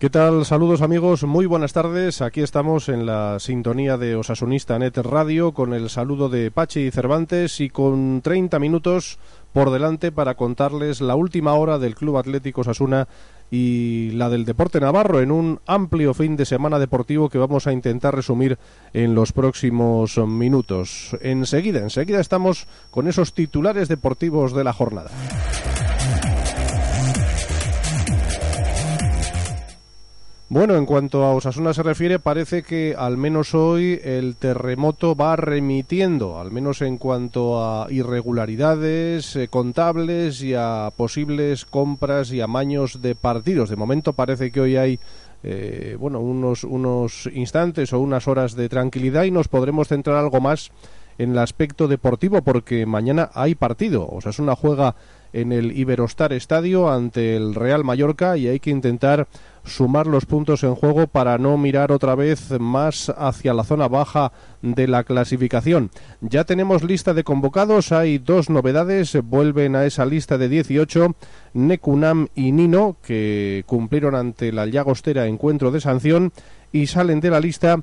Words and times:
¿Qué 0.00 0.08
tal? 0.08 0.46
Saludos 0.46 0.80
amigos, 0.80 1.24
muy 1.24 1.44
buenas 1.44 1.74
tardes. 1.74 2.22
Aquí 2.22 2.40
estamos 2.40 2.88
en 2.88 3.04
la 3.04 3.38
sintonía 3.38 3.98
de 3.98 4.16
Osasunista 4.16 4.78
Net 4.78 4.96
Radio 4.96 5.52
con 5.52 5.74
el 5.74 5.90
saludo 5.90 6.30
de 6.30 6.50
Pachi 6.50 6.90
Cervantes 6.90 7.60
y 7.60 7.68
con 7.68 8.22
30 8.22 8.58
minutos 8.60 9.18
por 9.52 9.70
delante 9.70 10.10
para 10.10 10.36
contarles 10.36 11.02
la 11.02 11.16
última 11.16 11.52
hora 11.52 11.78
del 11.78 11.96
Club 11.96 12.16
Atlético 12.16 12.62
Osasuna 12.62 13.08
y 13.50 14.12
la 14.12 14.30
del 14.30 14.46
deporte 14.46 14.80
navarro 14.80 15.20
en 15.20 15.30
un 15.30 15.60
amplio 15.66 16.14
fin 16.14 16.34
de 16.34 16.46
semana 16.46 16.78
deportivo 16.78 17.28
que 17.28 17.36
vamos 17.36 17.66
a 17.66 17.72
intentar 17.74 18.16
resumir 18.16 18.56
en 18.94 19.14
los 19.14 19.32
próximos 19.32 20.16
minutos. 20.16 21.14
Enseguida, 21.20 21.80
enseguida 21.80 22.20
estamos 22.20 22.68
con 22.90 23.06
esos 23.06 23.34
titulares 23.34 23.88
deportivos 23.88 24.54
de 24.54 24.64
la 24.64 24.72
jornada. 24.72 25.10
Bueno, 30.52 30.74
en 30.74 30.84
cuanto 30.84 31.22
a 31.22 31.32
Osasuna 31.32 31.72
se 31.72 31.84
refiere, 31.84 32.18
parece 32.18 32.64
que 32.64 32.96
al 32.98 33.16
menos 33.16 33.54
hoy 33.54 34.00
el 34.02 34.34
terremoto 34.34 35.14
va 35.14 35.36
remitiendo, 35.36 36.40
al 36.40 36.50
menos 36.50 36.82
en 36.82 36.98
cuanto 36.98 37.64
a 37.64 37.86
irregularidades 37.88 39.36
eh, 39.36 39.46
contables 39.46 40.42
y 40.42 40.54
a 40.54 40.90
posibles 40.96 41.64
compras 41.66 42.32
y 42.32 42.40
amaños 42.40 43.00
de 43.00 43.14
partidos. 43.14 43.70
De 43.70 43.76
momento 43.76 44.12
parece 44.12 44.50
que 44.50 44.60
hoy 44.60 44.76
hay 44.76 44.98
eh, 45.44 45.96
bueno, 46.00 46.18
unos, 46.18 46.64
unos 46.64 47.30
instantes 47.32 47.92
o 47.92 48.00
unas 48.00 48.26
horas 48.26 48.56
de 48.56 48.68
tranquilidad 48.68 49.22
y 49.22 49.30
nos 49.30 49.46
podremos 49.46 49.86
centrar 49.86 50.16
algo 50.16 50.40
más 50.40 50.72
en 51.18 51.30
el 51.30 51.38
aspecto 51.38 51.86
deportivo 51.86 52.42
porque 52.42 52.86
mañana 52.86 53.30
hay 53.34 53.54
partido. 53.54 54.04
Osasuna 54.10 54.56
juega 54.56 54.96
en 55.32 55.52
el 55.52 55.76
Iberostar 55.76 56.32
Estadio 56.32 56.90
ante 56.90 57.36
el 57.36 57.54
Real 57.54 57.84
Mallorca 57.84 58.36
y 58.36 58.48
hay 58.48 58.60
que 58.60 58.70
intentar 58.70 59.28
sumar 59.64 60.06
los 60.06 60.26
puntos 60.26 60.62
en 60.64 60.74
juego 60.74 61.06
para 61.06 61.38
no 61.38 61.56
mirar 61.56 61.92
otra 61.92 62.14
vez 62.14 62.50
más 62.58 63.12
hacia 63.16 63.54
la 63.54 63.64
zona 63.64 63.88
baja 63.88 64.32
de 64.62 64.88
la 64.88 65.04
clasificación. 65.04 65.90
Ya 66.20 66.44
tenemos 66.44 66.82
lista 66.82 67.14
de 67.14 67.24
convocados, 67.24 67.92
hay 67.92 68.18
dos 68.18 68.50
novedades, 68.50 69.16
vuelven 69.22 69.76
a 69.76 69.84
esa 69.84 70.06
lista 70.06 70.38
de 70.38 70.48
18 70.48 71.14
Nekunam 71.54 72.28
y 72.34 72.52
Nino, 72.52 72.96
que 73.02 73.64
cumplieron 73.66 74.14
ante 74.14 74.52
la 74.52 74.66
Llagostera 74.66 75.26
encuentro 75.26 75.70
de 75.70 75.80
sanción, 75.80 76.32
y 76.72 76.86
salen 76.86 77.20
de 77.20 77.30
la 77.30 77.40
lista 77.40 77.80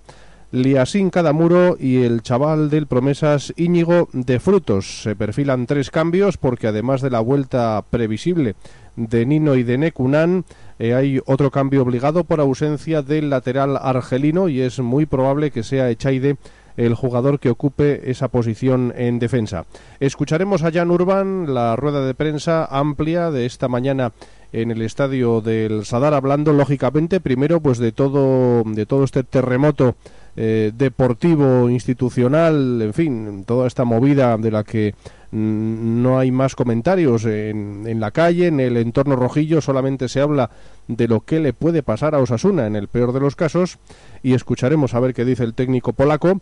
Liasín 0.51 1.09
Cadamuro 1.09 1.75
y 1.77 2.03
el 2.03 2.21
chaval 2.21 2.69
del 2.69 2.87
Promesas 2.87 3.53
Íñigo 3.57 4.07
de 4.13 4.39
Frutos. 4.39 5.03
Se 5.03 5.15
perfilan 5.15 5.65
tres 5.65 5.91
cambios 5.91 6.37
porque 6.37 6.67
además 6.67 7.01
de 7.01 7.09
la 7.09 7.19
vuelta 7.19 7.83
previsible 7.89 8.55
de 8.95 9.25
Nino 9.25 9.55
y 9.55 9.63
de 9.63 9.77
Necunan, 9.77 10.45
eh, 10.79 10.93
hay 10.93 11.19
otro 11.25 11.51
cambio 11.51 11.81
obligado 11.81 12.23
por 12.23 12.39
ausencia 12.39 13.01
del 13.01 13.29
lateral 13.29 13.77
argelino 13.77 14.47
y 14.47 14.61
es 14.61 14.79
muy 14.79 15.05
probable 15.05 15.51
que 15.51 15.63
sea 15.63 15.89
Echaide 15.89 16.37
el 16.77 16.93
jugador 16.93 17.39
que 17.39 17.49
ocupe 17.49 18.09
esa 18.09 18.29
posición 18.29 18.93
en 18.95 19.19
defensa. 19.19 19.65
Escucharemos 19.99 20.63
a 20.63 20.71
Jan 20.71 20.91
Urban 20.91 21.53
la 21.53 21.75
rueda 21.75 22.05
de 22.05 22.13
prensa 22.13 22.65
amplia 22.65 23.31
de 23.31 23.45
esta 23.45 23.67
mañana 23.67 24.13
en 24.53 24.71
el 24.71 24.81
estadio 24.81 25.41
del 25.41 25.85
Sadar 25.85 26.13
hablando 26.13 26.53
lógicamente 26.53 27.19
primero 27.19 27.59
pues 27.59 27.79
de 27.79 27.91
todo 27.91 28.63
de 28.63 28.85
todo 28.85 29.03
este 29.03 29.23
terremoto 29.23 29.95
eh, 30.39 30.71
deportivo 30.73 31.67
institucional 31.67 32.79
en 32.81 32.93
fin 32.93 33.43
toda 33.43 33.65
esta 33.65 33.85
movida 33.85 34.37
de 34.37 34.51
la 34.51 34.63
que 34.63 34.93
no 35.31 36.19
hay 36.19 36.31
más 36.31 36.55
comentarios 36.55 37.25
en, 37.25 37.83
en, 37.85 37.99
la 37.99 38.11
calle, 38.11 38.47
en 38.47 38.59
el 38.59 38.77
entorno 38.77 39.15
rojillo, 39.15 39.59
solamente 39.59 40.07
se 40.07 40.21
habla 40.21 40.51
de 40.87 41.07
lo 41.07 41.21
que 41.21 41.39
le 41.39 41.53
puede 41.53 41.83
pasar 41.83 42.15
a 42.15 42.19
Osasuna 42.19 42.65
en 42.65 42.75
el 42.75 42.87
peor 42.87 43.11
de 43.11 43.19
los 43.19 43.35
casos 43.35 43.77
y 44.23 44.33
escucharemos 44.33 44.93
a 44.93 44.99
ver 44.99 45.13
qué 45.13 45.25
dice 45.25 45.43
el 45.43 45.53
técnico 45.53 45.91
polaco. 45.91 46.39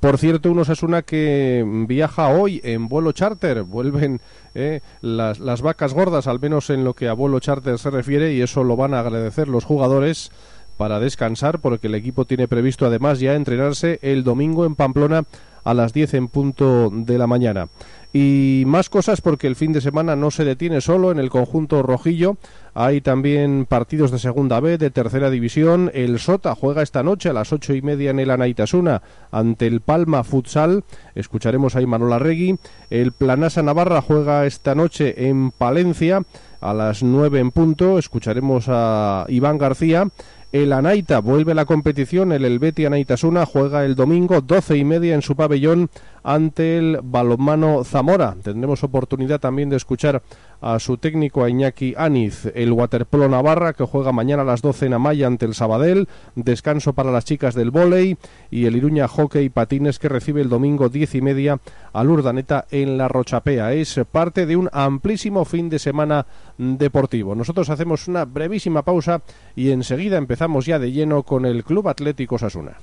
Por 0.00 0.16
cierto, 0.16 0.52
un 0.52 0.60
Osasuna 0.60 1.02
que 1.02 1.64
viaja 1.88 2.28
hoy 2.28 2.60
en 2.62 2.88
vuelo 2.88 3.10
charter, 3.12 3.64
vuelven 3.64 4.20
eh, 4.54 4.80
las, 5.00 5.40
las 5.40 5.60
vacas 5.60 5.92
gordas, 5.92 6.28
al 6.28 6.38
menos 6.38 6.70
en 6.70 6.84
lo 6.84 6.94
que 6.94 7.08
a 7.08 7.14
vuelo 7.14 7.40
charter 7.40 7.78
se 7.78 7.90
refiere, 7.90 8.32
y 8.32 8.40
eso 8.40 8.62
lo 8.62 8.76
van 8.76 8.94
a 8.94 9.00
agradecer 9.00 9.48
los 9.48 9.64
jugadores 9.64 10.30
para 10.78 11.00
descansar, 11.00 11.58
porque 11.58 11.88
el 11.88 11.94
equipo 11.94 12.24
tiene 12.24 12.48
previsto 12.48 12.86
además 12.86 13.20
ya 13.20 13.34
entrenarse 13.34 13.98
el 14.00 14.24
domingo 14.24 14.64
en 14.64 14.76
Pamplona 14.76 15.24
a 15.64 15.74
las 15.74 15.92
10 15.92 16.14
en 16.14 16.28
punto 16.28 16.88
de 16.90 17.18
la 17.18 17.26
mañana. 17.26 17.68
Y 18.12 18.62
más 18.66 18.88
cosas 18.88 19.20
porque 19.20 19.46
el 19.46 19.56
fin 19.56 19.74
de 19.74 19.82
semana 19.82 20.16
no 20.16 20.30
se 20.30 20.44
detiene 20.44 20.80
solo 20.80 21.10
en 21.10 21.18
el 21.18 21.28
conjunto 21.28 21.82
rojillo. 21.82 22.38
Hay 22.80 23.00
también 23.00 23.66
partidos 23.66 24.12
de 24.12 24.20
segunda 24.20 24.60
B, 24.60 24.78
de 24.78 24.90
tercera 24.90 25.30
división. 25.30 25.90
El 25.94 26.20
Sota 26.20 26.54
juega 26.54 26.80
esta 26.80 27.02
noche 27.02 27.28
a 27.28 27.32
las 27.32 27.52
ocho 27.52 27.74
y 27.74 27.82
media 27.82 28.12
en 28.12 28.20
el 28.20 28.30
Anaitasuna 28.30 29.02
ante 29.32 29.66
el 29.66 29.80
Palma 29.80 30.22
Futsal. 30.22 30.84
Escucharemos 31.16 31.74
ahí 31.74 31.86
Manola 31.86 32.20
Regui. 32.20 32.56
El 32.88 33.10
Planasa 33.10 33.64
Navarra 33.64 34.00
juega 34.00 34.46
esta 34.46 34.76
noche 34.76 35.28
en 35.28 35.50
Palencia 35.50 36.22
a 36.60 36.72
las 36.72 37.02
nueve 37.02 37.40
en 37.40 37.50
punto. 37.50 37.98
Escucharemos 37.98 38.66
a 38.68 39.26
Iván 39.28 39.58
García. 39.58 40.06
El 40.50 40.72
Anaita 40.72 41.18
vuelve 41.18 41.52
a 41.52 41.54
la 41.54 41.66
competición, 41.66 42.32
el 42.32 42.42
Elbeti 42.42 42.86
Anaitasuna 42.86 43.44
juega 43.44 43.84
el 43.84 43.94
domingo 43.94 44.40
doce 44.40 44.78
y 44.78 44.84
media 44.84 45.14
en 45.14 45.20
su 45.20 45.36
pabellón 45.36 45.90
ante 46.22 46.78
el 46.78 47.00
balonmano 47.02 47.84
Zamora. 47.84 48.34
Tendremos 48.42 48.82
oportunidad 48.82 49.40
también 49.40 49.68
de 49.68 49.76
escuchar 49.76 50.22
a 50.62 50.78
su 50.78 50.96
técnico 50.96 51.44
a 51.44 51.50
Iñaki 51.50 51.92
Aniz, 51.98 52.50
waterpolo 52.72 53.28
Navarra 53.28 53.72
que 53.72 53.84
juega 53.84 54.12
mañana 54.12 54.42
a 54.42 54.44
las 54.44 54.62
12 54.62 54.86
en 54.86 54.94
Amaya 54.94 55.26
ante 55.26 55.46
el 55.46 55.54
Sabadell, 55.54 56.08
descanso 56.34 56.92
para 56.92 57.10
las 57.10 57.24
chicas 57.24 57.54
del 57.54 57.70
vóley 57.70 58.16
y 58.50 58.66
el 58.66 58.76
Iruña 58.76 59.08
Hockey 59.08 59.48
Patines 59.48 59.98
que 59.98 60.08
recibe 60.08 60.40
el 60.40 60.48
domingo 60.48 60.88
diez 60.88 61.14
y 61.14 61.20
media 61.20 61.58
al 61.92 62.10
Urdaneta 62.10 62.66
en 62.70 62.98
la 62.98 63.08
Rochapea. 63.08 63.72
Es 63.72 64.00
parte 64.10 64.46
de 64.46 64.56
un 64.56 64.68
amplísimo 64.72 65.44
fin 65.44 65.68
de 65.68 65.78
semana 65.78 66.26
deportivo. 66.56 67.34
Nosotros 67.34 67.70
hacemos 67.70 68.08
una 68.08 68.24
brevísima 68.24 68.82
pausa 68.82 69.22
y 69.54 69.70
enseguida 69.70 70.18
empezamos 70.18 70.66
ya 70.66 70.78
de 70.78 70.92
lleno 70.92 71.22
con 71.22 71.46
el 71.46 71.64
Club 71.64 71.88
Atlético 71.88 72.38
Sasuna. 72.38 72.76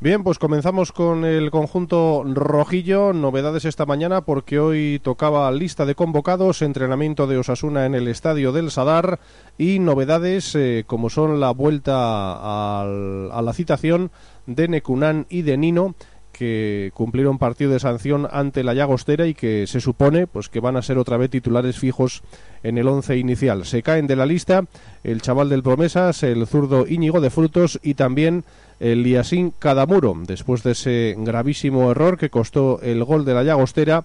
Bien, 0.00 0.22
pues 0.22 0.38
comenzamos 0.38 0.92
con 0.92 1.24
el 1.24 1.50
conjunto 1.50 2.22
rojillo. 2.24 3.12
Novedades 3.12 3.64
esta 3.64 3.84
mañana 3.84 4.20
porque 4.20 4.60
hoy 4.60 5.00
tocaba 5.02 5.50
lista 5.50 5.86
de 5.86 5.96
convocados, 5.96 6.62
entrenamiento 6.62 7.26
de 7.26 7.36
Osasuna 7.36 7.84
en 7.84 7.96
el 7.96 8.06
estadio 8.06 8.52
del 8.52 8.70
Sadar 8.70 9.18
y 9.58 9.80
novedades 9.80 10.54
eh, 10.54 10.84
como 10.86 11.10
son 11.10 11.40
la 11.40 11.50
vuelta 11.50 11.96
a 11.96 13.42
la 13.42 13.52
citación 13.52 14.12
de 14.46 14.68
Necunán 14.68 15.26
y 15.30 15.42
de 15.42 15.56
Nino 15.56 15.96
que 16.38 16.92
cumplieron 16.94 17.38
partido 17.38 17.72
de 17.72 17.80
sanción 17.80 18.28
ante 18.30 18.62
la 18.62 18.72
Llagostera 18.72 19.26
y 19.26 19.34
que 19.34 19.66
se 19.66 19.80
supone 19.80 20.28
pues 20.28 20.48
que 20.48 20.60
van 20.60 20.76
a 20.76 20.82
ser 20.82 20.96
otra 20.96 21.16
vez 21.16 21.30
titulares 21.30 21.78
fijos 21.78 22.22
en 22.62 22.78
el 22.78 22.86
once 22.86 23.16
inicial. 23.16 23.64
Se 23.64 23.82
caen 23.82 24.06
de 24.06 24.14
la 24.14 24.24
lista 24.24 24.62
el 25.02 25.20
chaval 25.20 25.48
del 25.48 25.64
Promesas, 25.64 26.22
el 26.22 26.46
zurdo 26.46 26.86
Íñigo 26.86 27.20
de 27.20 27.30
Frutos 27.30 27.80
y 27.82 27.94
también 27.94 28.44
el 28.78 29.02
Liasín 29.02 29.52
Cadamuro, 29.58 30.16
después 30.28 30.62
de 30.62 30.72
ese 30.72 31.16
gravísimo 31.18 31.90
error 31.90 32.16
que 32.16 32.30
costó 32.30 32.80
el 32.82 33.02
gol 33.02 33.24
de 33.24 33.34
la 33.34 33.42
Llagostera. 33.42 34.04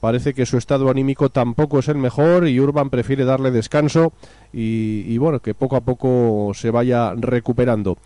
Parece 0.00 0.32
que 0.32 0.46
su 0.46 0.56
estado 0.56 0.88
anímico 0.88 1.28
tampoco 1.28 1.78
es 1.78 1.88
el 1.88 1.96
mejor 1.96 2.48
y 2.48 2.58
Urban 2.58 2.88
prefiere 2.88 3.26
darle 3.26 3.50
descanso 3.50 4.14
y, 4.50 5.04
y 5.06 5.18
bueno, 5.18 5.40
que 5.40 5.52
poco 5.52 5.76
a 5.76 5.82
poco 5.82 6.52
se 6.54 6.70
vaya 6.70 7.12
recuperando. 7.14 7.98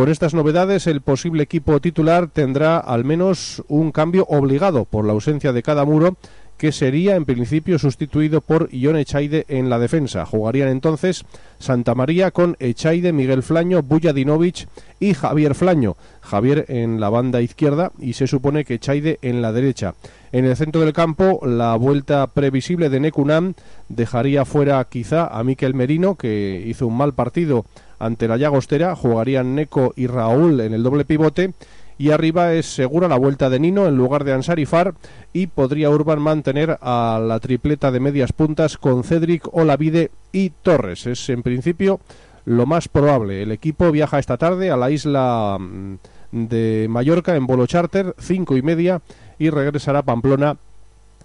Con 0.00 0.08
estas 0.08 0.32
novedades, 0.32 0.86
el 0.86 1.02
posible 1.02 1.42
equipo 1.42 1.78
titular 1.78 2.28
tendrá 2.28 2.78
al 2.78 3.04
menos 3.04 3.62
un 3.68 3.92
cambio 3.92 4.24
obligado 4.30 4.86
por 4.86 5.04
la 5.04 5.12
ausencia 5.12 5.52
de 5.52 5.62
cada 5.62 5.84
muro 5.84 6.16
que 6.56 6.72
sería 6.72 7.16
en 7.16 7.26
principio 7.26 7.78
sustituido 7.78 8.40
por 8.40 8.70
Ion 8.72 8.96
Echaide 8.96 9.44
en 9.48 9.68
la 9.68 9.78
defensa. 9.78 10.24
Jugarían 10.24 10.68
entonces 10.68 11.26
Santa 11.58 11.94
María 11.94 12.30
con 12.30 12.56
Echaide, 12.60 13.12
Miguel 13.12 13.42
Flaño, 13.42 13.82
Bujadinovic 13.82 14.68
y 15.00 15.12
Javier 15.12 15.54
Flaño. 15.54 15.98
Javier 16.22 16.64
en 16.68 16.98
la 16.98 17.10
banda 17.10 17.42
izquierda 17.42 17.92
y 17.98 18.14
se 18.14 18.26
supone 18.26 18.64
que 18.64 18.74
Echaide 18.74 19.18
en 19.20 19.42
la 19.42 19.52
derecha. 19.52 19.94
En 20.32 20.46
el 20.46 20.56
centro 20.56 20.80
del 20.80 20.94
campo, 20.94 21.40
la 21.44 21.76
vuelta 21.76 22.26
previsible 22.28 22.88
de 22.88 23.00
Necunam 23.00 23.52
dejaría 23.90 24.46
fuera 24.46 24.82
quizá 24.84 25.26
a 25.26 25.44
Miquel 25.44 25.74
Merino, 25.74 26.14
que 26.14 26.62
hizo 26.66 26.86
un 26.86 26.96
mal 26.96 27.12
partido 27.12 27.66
ante 28.00 28.26
la 28.26 28.36
Llagostera. 28.36 28.96
Jugarían 28.96 29.54
Neco 29.54 29.92
y 29.94 30.08
Raúl 30.08 30.60
en 30.60 30.74
el 30.74 30.82
doble 30.82 31.04
pivote 31.04 31.52
y 32.00 32.12
arriba 32.12 32.54
es 32.54 32.64
segura 32.64 33.08
la 33.08 33.18
vuelta 33.18 33.50
de 33.50 33.60
Nino 33.60 33.86
en 33.86 33.94
lugar 33.94 34.24
de 34.24 34.32
Ansarifar 34.32 34.94
y 35.34 35.48
podría 35.48 35.90
Urban 35.90 36.18
mantener 36.18 36.78
a 36.80 37.20
la 37.22 37.38
tripleta 37.40 37.90
de 37.90 38.00
medias 38.00 38.32
puntas 38.32 38.78
con 38.78 39.04
Cedric, 39.04 39.46
Olavide 39.52 40.10
y 40.32 40.48
Torres. 40.48 41.06
Es 41.06 41.28
en 41.28 41.42
principio 41.42 42.00
lo 42.46 42.64
más 42.64 42.88
probable. 42.88 43.42
El 43.42 43.52
equipo 43.52 43.92
viaja 43.92 44.18
esta 44.18 44.38
tarde 44.38 44.70
a 44.70 44.78
la 44.78 44.90
isla 44.90 45.58
mm, 45.60 45.94
de 46.32 46.86
Mallorca 46.88 47.36
en 47.36 47.46
Bolo 47.46 47.66
charter, 47.66 48.14
cinco 48.18 48.56
y 48.56 48.62
media, 48.62 49.02
y 49.38 49.50
regresará 49.50 49.98
a 49.98 50.02
Pamplona 50.02 50.56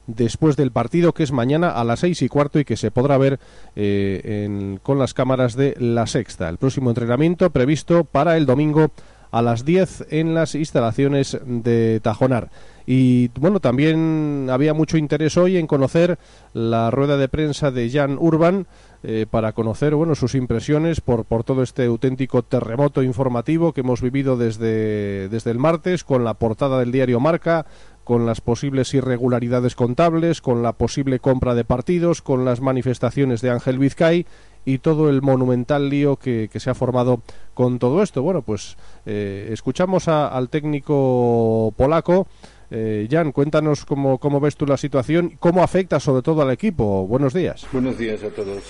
después 0.08 0.56
del 0.56 0.72
partido 0.72 1.14
que 1.14 1.24
es 1.24 1.32
mañana 1.32 1.70
a 1.70 1.84
las 1.84 2.00
seis 2.00 2.22
y 2.22 2.30
cuarto 2.30 2.60
y 2.60 2.66
que 2.66 2.78
se 2.78 2.92
podrá 2.92 3.18
ver 3.18 3.40
eh, 3.76 4.78
con 4.84 5.00
las 5.00 5.14
cámaras 5.14 5.56
de 5.56 5.76
la 5.80 6.08
sexta. 6.08 6.50
El 6.50 6.58
próximo 6.58 6.90
entrenamiento 6.90 7.50
previsto 7.50 8.04
para 8.04 8.38
el 8.38 8.46
domingo 8.46 8.92
a 9.32 9.42
las 9.42 9.66
10 9.66 10.08
en 10.12 10.34
las 10.34 10.56
instalaciones 10.56 11.38
de 11.46 12.00
Tajonar. 12.02 12.50
Y 12.88 13.30
bueno, 13.40 13.60
también 13.60 14.48
había 14.50 14.74
mucho 14.74 14.98
interés 14.98 15.36
hoy 15.36 15.58
en 15.58 15.68
conocer 15.68 16.20
la 16.54 16.90
rueda 16.90 17.18
de 17.18 17.28
prensa 17.28 17.70
de 17.70 17.90
Jan 17.90 18.18
Urban 18.18 18.66
eh, 19.04 19.26
para 19.30 19.52
conocer 19.52 19.94
bueno 19.94 20.16
sus 20.16 20.36
impresiones 20.36 21.02
por, 21.02 21.26
por 21.26 21.44
todo 21.44 21.64
este 21.64 21.86
auténtico 21.86 22.44
terremoto 22.44 23.04
informativo 23.04 23.74
que 23.74 23.82
hemos 23.82 24.02
vivido 24.02 24.38
desde, 24.38 25.30
desde 25.30 25.52
el 25.52 25.60
martes 25.60 26.04
con 26.04 26.24
la 26.24 26.36
portada 26.36 26.80
del 26.80 26.92
diario 26.92 27.20
Marca, 27.20 27.66
con 28.06 28.26
las 28.26 28.40
posibles 28.40 28.94
irregularidades 28.94 29.76
contables, 29.76 30.40
con 30.40 30.62
la 30.64 30.74
posible 30.74 31.20
compra 31.20 31.56
de 31.56 31.66
partidos, 31.66 32.22
con 32.22 32.46
las 32.46 32.62
manifestaciones 32.62 33.42
de 33.42 33.50
Ángel 33.50 33.80
Vizcay 33.80 34.26
y 34.64 34.78
todo 34.78 35.10
el 35.10 35.24
monumental 35.24 35.90
lío 35.90 36.16
que, 36.16 36.50
se 36.54 36.70
ha 36.70 36.76
formado 36.76 37.22
con 37.56 37.80
todo 37.80 38.04
esto. 38.04 38.22
Bueno, 38.22 38.44
pues 38.44 38.78
eh, 39.08 39.50
escuchamos 39.52 40.08
al 40.08 40.50
técnico 40.50 41.74
polaco. 41.76 42.28
Eh, 42.70 43.08
Jan, 43.10 43.32
cuéntanos 43.32 43.86
cómo, 43.86 44.20
cómo 44.20 44.40
ves 44.40 44.56
tú 44.56 44.68
la 44.68 44.78
situación, 44.78 45.38
cómo 45.40 45.64
afecta 45.64 46.00
sobre 46.00 46.22
todo 46.22 46.44
al 46.44 46.52
equipo. 46.52 47.08
Buenos 47.08 47.34
días. 47.34 47.66
Buenos 47.72 47.98
días 47.98 48.24
a 48.24 48.30
todos. 48.30 48.64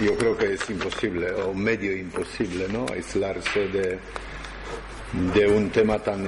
Yo 0.00 0.16
creo 0.16 0.36
que 0.36 0.54
es 0.54 0.70
imposible, 0.70 1.32
o 1.32 1.52
medio 1.52 1.96
imposible, 1.96 2.66
¿no? 2.72 2.86
Aislarse 2.92 3.68
de, 3.68 3.98
de 5.12 5.46
un 5.46 5.70
tema 5.70 5.98
tan, 5.98 6.24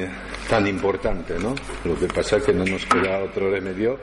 tan 0.48 0.66
importante, 0.66 1.38
¿no? 1.38 1.54
Lo 1.84 1.98
que 1.98 2.06
pasa 2.06 2.38
es 2.38 2.44
que 2.44 2.52
no 2.52 2.64
nos 2.64 2.86
queda 2.86 3.18
otro 3.18 3.50
remedio 3.50 3.98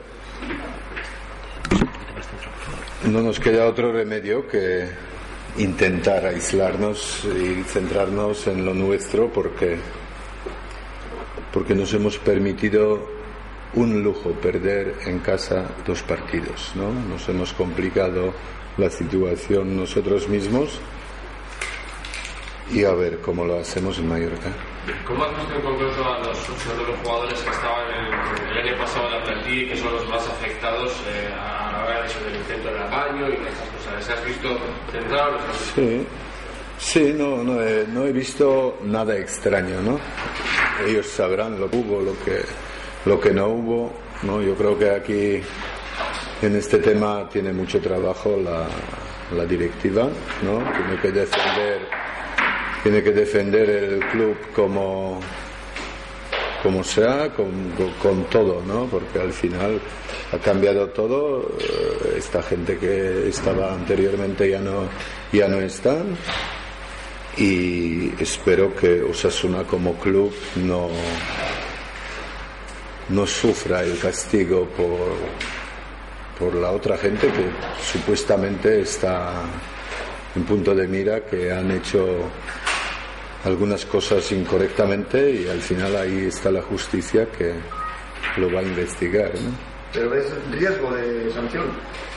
no 3.04 3.22
nos 3.22 3.38
queda 3.38 3.66
otro 3.66 3.92
remedio 3.92 4.46
que 4.48 4.88
intentar 5.56 6.26
aislarnos 6.26 7.24
y 7.24 7.62
centrarnos 7.62 8.46
en 8.46 8.64
lo 8.64 8.74
nuestro 8.74 9.32
porque, 9.32 9.76
porque 11.52 11.74
nos 11.74 11.92
hemos 11.94 12.18
permitido 12.18 13.08
un 13.74 14.02
lujo 14.02 14.32
perder 14.32 14.94
en 15.06 15.18
casa 15.20 15.66
dos 15.86 16.02
partidos, 16.02 16.72
¿no? 16.74 16.92
Nos 16.92 17.28
hemos 17.28 17.52
complicado 17.52 18.32
la 18.76 18.90
situación 18.90 19.76
nosotros 19.76 20.28
mismos 20.28 20.80
y 22.70 22.84
a 22.84 22.92
ver 22.92 23.18
cómo 23.20 23.44
lo 23.44 23.58
hacemos 23.60 23.98
en 23.98 24.08
Mallorca. 24.08 24.50
¿Cómo 25.06 25.24
has 25.24 25.36
visto 25.36 25.54
en 25.54 25.62
concreto 25.62 26.04
a 26.04 26.18
los, 26.18 26.76
de 26.78 26.84
los 26.86 26.98
jugadores 27.02 27.40
que 27.40 27.50
estaban 27.50 27.86
el 28.50 28.58
año 28.58 28.78
pasado 28.78 29.06
en 29.06 29.12
la 29.12 29.24
plantilla 29.24 29.62
y 29.62 29.68
que 29.68 29.76
son 29.76 29.92
los 29.92 30.08
más 30.08 30.26
afectados 30.28 30.92
eh, 31.08 31.28
a 31.34 31.72
la 31.72 31.84
hora 31.84 32.02
del 32.02 32.36
intento 32.36 32.68
del 32.68 32.82
apaño 32.82 33.28
y 33.28 33.32
esas 33.32 33.68
cosas? 33.68 34.04
¿Se 34.04 34.12
has 34.12 34.24
visto 34.24 34.48
centrados? 34.92 35.42
Sí. 35.74 36.06
Sí, 36.78 37.12
no, 37.12 37.42
no 37.42 37.60
he, 37.60 37.86
no 37.88 38.06
he 38.06 38.12
visto 38.12 38.78
nada 38.84 39.16
extraño, 39.16 39.80
¿no? 39.82 39.98
Ellos 40.86 41.06
sabrán 41.08 41.58
lo 41.58 41.68
que 41.68 41.76
hubo, 41.76 42.00
lo 42.00 42.12
que, 42.24 42.40
lo 43.04 43.18
que 43.18 43.30
no 43.32 43.48
hubo, 43.48 43.92
¿no? 44.22 44.40
Yo 44.40 44.54
creo 44.54 44.78
que 44.78 44.90
aquí 44.90 45.42
en 46.40 46.56
este 46.56 46.78
tema 46.78 47.28
tiene 47.28 47.52
mucho 47.52 47.80
trabajo 47.80 48.36
la, 48.36 48.68
la 49.36 49.44
directiva, 49.44 50.04
¿no? 50.42 50.58
Tiene 50.72 51.00
que 51.02 51.10
defender 51.10 51.88
tiene 52.82 53.02
que 53.02 53.12
defender 53.12 53.68
el 53.68 54.00
club 54.10 54.36
como 54.54 55.20
como 56.62 56.82
sea, 56.82 57.32
con, 57.34 57.72
con, 58.02 58.24
todo, 58.24 58.62
¿no? 58.66 58.86
Porque 58.86 59.20
al 59.20 59.32
final 59.32 59.80
ha 60.32 60.38
cambiado 60.38 60.88
todo. 60.88 61.52
Eh, 61.60 62.16
esta 62.18 62.42
gente 62.42 62.78
que 62.78 63.28
estaba 63.28 63.72
anteriormente 63.72 64.50
ya 64.50 64.60
no, 64.60 64.88
ya 65.32 65.48
no 65.48 65.60
están. 65.60 66.16
Y 67.36 68.10
espero 68.20 68.74
que 68.74 69.02
Osasuna 69.02 69.62
como 69.62 69.94
club 69.94 70.34
no, 70.56 70.88
no 73.10 73.26
sufra 73.26 73.82
el 73.84 73.96
castigo 73.98 74.66
por, 74.76 75.14
por 76.38 76.60
la 76.60 76.72
otra 76.72 76.98
gente 76.98 77.28
que 77.28 77.50
supuestamente 77.80 78.80
está 78.80 79.44
en 80.34 80.44
punto 80.44 80.74
de 80.74 80.88
mira, 80.88 81.24
que 81.24 81.52
han 81.52 81.70
hecho 81.70 82.28
algunas 83.44 83.84
cosas 83.86 84.30
incorrectamente 84.32 85.30
y 85.30 85.48
al 85.48 85.60
final 85.60 85.96
ahí 85.96 86.26
está 86.26 86.50
la 86.50 86.62
justicia 86.62 87.26
que 87.30 87.54
lo 88.36 88.52
va 88.52 88.60
a 88.60 88.62
investigar. 88.62 89.32
¿no? 89.34 89.50
¿Pero 89.92 90.14
es 90.14 90.26
riesgo 90.50 90.90
de 90.94 91.30
sanción? 91.32 91.64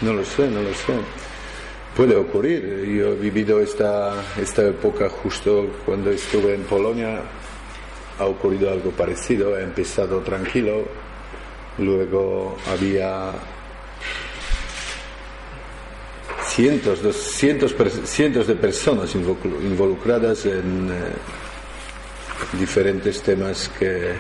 No 0.02 0.14
lo 0.14 0.26
sé, 0.26 0.50
no 0.50 0.62
lo 0.62 0.74
sé. 0.74 0.94
Puede 1.96 2.16
ocurrir. 2.16 2.86
Yo 2.86 3.10
he 3.10 3.16
vivido 3.16 3.60
esta, 3.60 4.14
esta 4.40 4.64
época 4.64 5.10
justo 5.10 5.68
cuando 5.86 6.12
estuve 6.12 6.56
en 6.56 6.64
Polonia. 6.64 7.22
Ha 8.20 8.26
ocurrido 8.26 8.72
algo 8.72 8.92
parecido. 8.92 9.58
He 9.58 9.64
empezado 9.64 10.20
tranquilo. 10.20 10.86
Luego 11.78 12.58
había 12.72 13.32
cientos, 16.56 17.00
cientos, 17.16 17.74
cientos 18.04 18.48
de 18.48 18.56
personas 18.56 19.16
involucradas 19.16 20.46
en 20.46 20.90
eh, 20.92 22.58
diferentes 22.60 23.22
temas 23.22 23.70
que, 23.80 24.14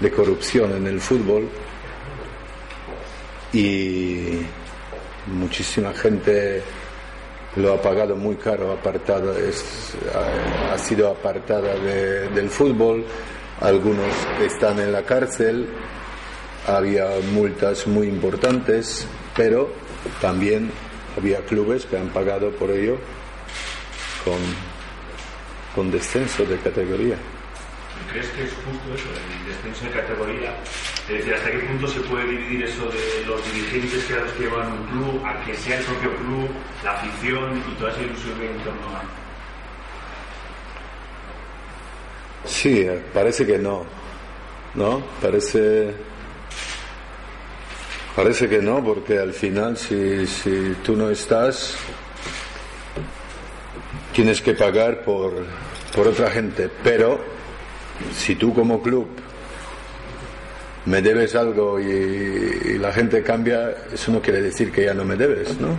de 0.00 0.10
corrupción 0.10 0.76
en 0.76 0.86
el 0.86 1.00
fútbol. 1.00 1.48
Y 3.52 4.42
muchísima 5.26 5.92
gente 5.92 6.62
lo 7.56 7.72
ha 7.72 7.82
pagado 7.82 8.14
muy 8.14 8.36
caro, 8.36 8.72
apartado, 8.72 9.36
es, 9.36 9.94
ha, 10.72 10.78
sido 10.78 11.10
apartada 11.10 11.74
del 11.74 12.50
fútbol, 12.50 13.04
algunos 13.60 14.12
están 14.42 14.78
en 14.78 14.92
la 14.92 15.02
cárcel, 15.02 15.66
había 16.66 17.08
multas 17.32 17.86
muy 17.86 18.08
importantes, 18.08 19.06
pero 19.34 19.70
también 20.20 20.70
había 21.16 21.40
clubes 21.46 21.86
que 21.86 21.96
han 21.96 22.08
pagado 22.08 22.50
por 22.52 22.70
ello 22.70 22.98
con, 24.24 24.38
con 25.74 25.90
descenso 25.90 26.44
de 26.44 26.56
categoría. 26.58 27.16
¿Crees 28.10 28.28
que 28.28 28.44
es 28.44 28.50
justo 28.52 28.94
eso, 28.94 29.08
el 29.08 29.46
descenso 29.48 29.84
de 29.86 29.90
categoría? 29.90 30.54
Es 31.08 31.18
decir, 31.18 31.34
¿hasta 31.34 31.50
qué 31.50 31.58
punto 31.58 31.88
se 31.88 32.00
puede 32.00 32.26
dividir 32.26 32.64
eso 32.64 32.88
de 32.90 33.24
los 33.26 33.52
dirigentes 33.52 34.04
que 34.04 34.14
los 34.14 34.38
llevan 34.38 34.72
un 34.72 34.86
club 34.88 35.24
a 35.24 35.44
que 35.44 35.54
sea 35.54 35.78
el 35.78 35.84
propio 35.84 36.16
club, 36.16 36.48
la 36.84 36.92
afición 36.92 37.62
y 37.70 37.74
toda 37.78 37.92
esa 37.92 38.02
ilusión 38.02 38.38
que 38.38 38.50
en 38.50 38.58
torno 38.58 38.88
a... 38.96 39.02
Sí, 42.46 42.86
parece 43.14 43.46
que 43.46 43.58
no. 43.58 43.84
¿No? 44.74 45.02
Parece 45.22 45.94
Parece 48.16 48.48
que 48.48 48.62
no, 48.62 48.82
porque 48.82 49.18
al 49.18 49.34
final 49.34 49.76
si, 49.76 50.26
si 50.26 50.74
tú 50.82 50.96
no 50.96 51.10
estás, 51.10 51.76
tienes 54.14 54.40
que 54.40 54.54
pagar 54.54 55.02
por, 55.02 55.44
por 55.94 56.08
otra 56.08 56.30
gente. 56.30 56.70
Pero 56.82 57.20
si 58.14 58.34
tú 58.36 58.54
como 58.54 58.80
club 58.80 59.06
me 60.86 61.02
debes 61.02 61.34
algo 61.34 61.78
y, 61.78 62.78
la 62.78 62.90
gente 62.90 63.22
cambia, 63.22 63.74
eso 63.92 64.10
no 64.10 64.22
quiere 64.22 64.40
decir 64.40 64.72
que 64.72 64.86
ya 64.86 64.94
no 64.94 65.04
me 65.04 65.16
debes, 65.16 65.60
¿no? 65.60 65.76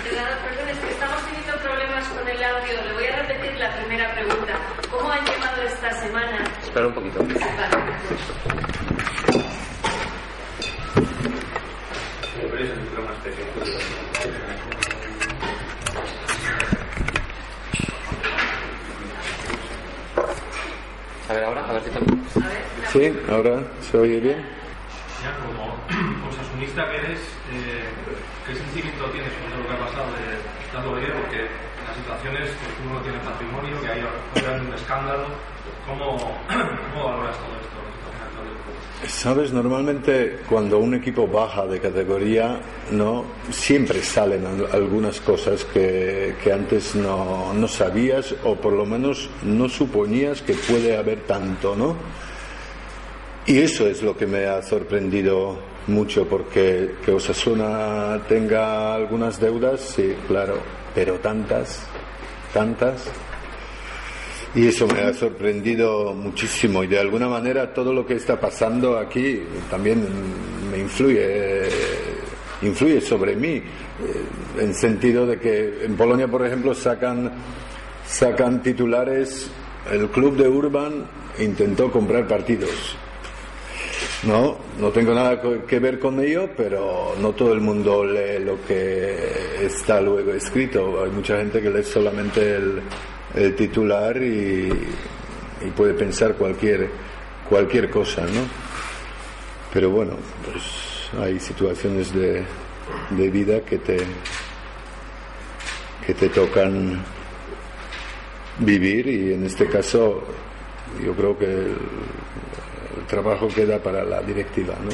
Perdón, 0.00 0.68
es 0.70 0.78
que 0.78 0.90
estamos 0.90 1.22
teniendo 1.26 1.54
problemas 1.62 2.08
con 2.08 2.26
el 2.26 2.42
audio. 2.42 2.82
Le 2.86 2.94
voy 2.94 3.06
a 3.06 3.16
repetir 3.26 3.58
la 3.58 3.76
primera 3.76 4.14
pregunta. 4.14 4.58
¿Cómo 4.90 5.10
han 5.12 5.24
llevado 5.26 5.62
esta 5.62 6.00
semana? 6.00 6.44
Espera 6.62 6.86
un 6.86 6.94
poquito. 6.94 7.26
Sí, 22.92 23.12
ahora 23.30 23.62
se 23.80 23.98
oye 23.98 24.20
bien. 24.20 24.44
Ya 25.22 25.34
como 25.44 25.76
osasunista 26.28 26.88
que 26.90 26.96
eres, 26.96 27.20
eh, 27.52 27.84
¿qué 28.46 28.54
sentimiento 28.54 29.04
tienes 29.10 29.32
con 29.34 29.62
lo 29.62 29.68
que 29.68 29.74
ha 29.74 29.86
pasado 29.86 30.06
de 30.14 30.38
tanto 30.72 30.96
ayer? 30.96 31.12
Porque 31.12 31.48
las 31.86 31.96
situaciones, 31.96 32.50
pues 32.50 32.72
uno 32.84 32.94
no 32.94 33.00
tiene 33.02 33.18
patrimonio, 33.18 33.80
que 33.80 33.88
hay 33.88 34.02
un 34.02 34.74
escándalo. 34.74 35.26
¿Cómo, 35.86 36.16
¿Cómo 36.92 37.04
valoras 37.04 37.36
todo 37.36 37.54
esto? 37.60 37.78
Sabes, 39.06 39.52
normalmente 39.52 40.40
cuando 40.48 40.78
un 40.78 40.94
equipo 40.94 41.26
baja 41.28 41.64
de 41.66 41.78
categoría, 41.80 42.58
no 42.90 43.24
siempre 43.50 44.02
salen 44.02 44.44
al- 44.44 44.68
algunas 44.72 45.20
cosas 45.20 45.64
que, 45.64 46.34
que 46.42 46.52
antes 46.52 46.96
no, 46.96 47.54
no 47.54 47.68
sabías 47.68 48.34
o 48.44 48.56
por 48.56 48.72
lo 48.72 48.84
menos 48.84 49.30
no 49.44 49.68
suponías 49.68 50.42
que 50.42 50.54
puede 50.54 50.96
haber 50.96 51.20
tanto, 51.20 51.76
¿no? 51.76 51.94
Y 53.46 53.58
eso 53.60 53.86
es 53.86 54.02
lo 54.02 54.16
que 54.16 54.26
me 54.26 54.46
ha 54.46 54.60
sorprendido 54.62 55.58
mucho, 55.86 56.26
porque 56.26 56.96
que 57.04 57.12
Osasuna 57.12 58.20
tenga 58.28 58.94
algunas 58.94 59.40
deudas, 59.40 59.80
sí, 59.80 60.14
claro, 60.26 60.58
pero 60.94 61.14
tantas, 61.20 61.80
tantas. 62.52 63.04
Y 64.54 64.66
eso 64.66 64.86
me 64.86 65.00
ha 65.00 65.12
sorprendido 65.12 66.14
muchísimo 66.14 66.82
y 66.82 66.86
de 66.86 66.98
alguna 66.98 67.28
manera 67.28 67.72
todo 67.72 67.92
lo 67.92 68.06
que 68.06 68.14
está 68.14 68.40
pasando 68.40 68.96
aquí 68.96 69.42
también 69.70 70.06
me 70.70 70.78
influye, 70.78 71.68
influye 72.62 73.00
sobre 73.00 73.36
mí, 73.36 73.56
eh, 73.56 73.62
en 74.58 74.74
sentido 74.74 75.26
de 75.26 75.38
que 75.38 75.84
en 75.84 75.96
Polonia, 75.96 76.28
por 76.28 76.46
ejemplo, 76.46 76.74
sacan, 76.74 77.30
sacan 78.06 78.62
titulares, 78.62 79.50
el 79.92 80.08
club 80.08 80.36
de 80.36 80.48
Urban 80.48 81.04
intentó 81.38 81.90
comprar 81.90 82.26
partidos. 82.26 82.96
No, 84.26 84.56
no 84.80 84.88
tengo 84.90 85.14
nada 85.14 85.40
que 85.68 85.78
ver 85.78 86.00
con 86.00 86.18
ello, 86.20 86.48
pero 86.56 87.14
no 87.20 87.32
todo 87.32 87.52
el 87.52 87.60
mundo 87.60 88.04
lee 88.04 88.42
lo 88.42 88.58
que 88.66 89.16
está 89.62 90.00
luego 90.00 90.32
escrito. 90.32 91.04
Hay 91.04 91.10
mucha 91.10 91.36
gente 91.36 91.62
que 91.62 91.70
lee 91.70 91.84
solamente 91.84 92.56
el, 92.56 92.82
el 93.34 93.54
titular 93.54 94.16
y, 94.22 94.68
y 95.60 95.70
puede 95.76 95.94
pensar 95.94 96.34
cualquier, 96.34 96.88
cualquier 97.48 97.90
cosa, 97.90 98.22
¿no? 98.22 98.42
Pero 99.72 99.90
bueno, 99.90 100.14
pues 100.44 101.10
hay 101.20 101.38
situaciones 101.38 102.14
de, 102.14 102.44
de 103.10 103.30
vida 103.30 103.60
que 103.60 103.78
te, 103.78 103.98
que 106.06 106.14
te 106.14 106.28
tocan 106.28 107.02
vivir 108.58 109.06
y 109.06 109.32
en 109.34 109.44
este 109.44 109.66
caso 109.66 110.22
yo 111.04 111.14
creo 111.14 111.38
que 111.38 111.44
el, 111.44 111.76
el 112.96 113.06
trabajo 113.06 113.48
queda 113.48 113.78
para 113.78 114.04
la 114.04 114.20
directiva, 114.22 114.74
¿no? 114.82 114.90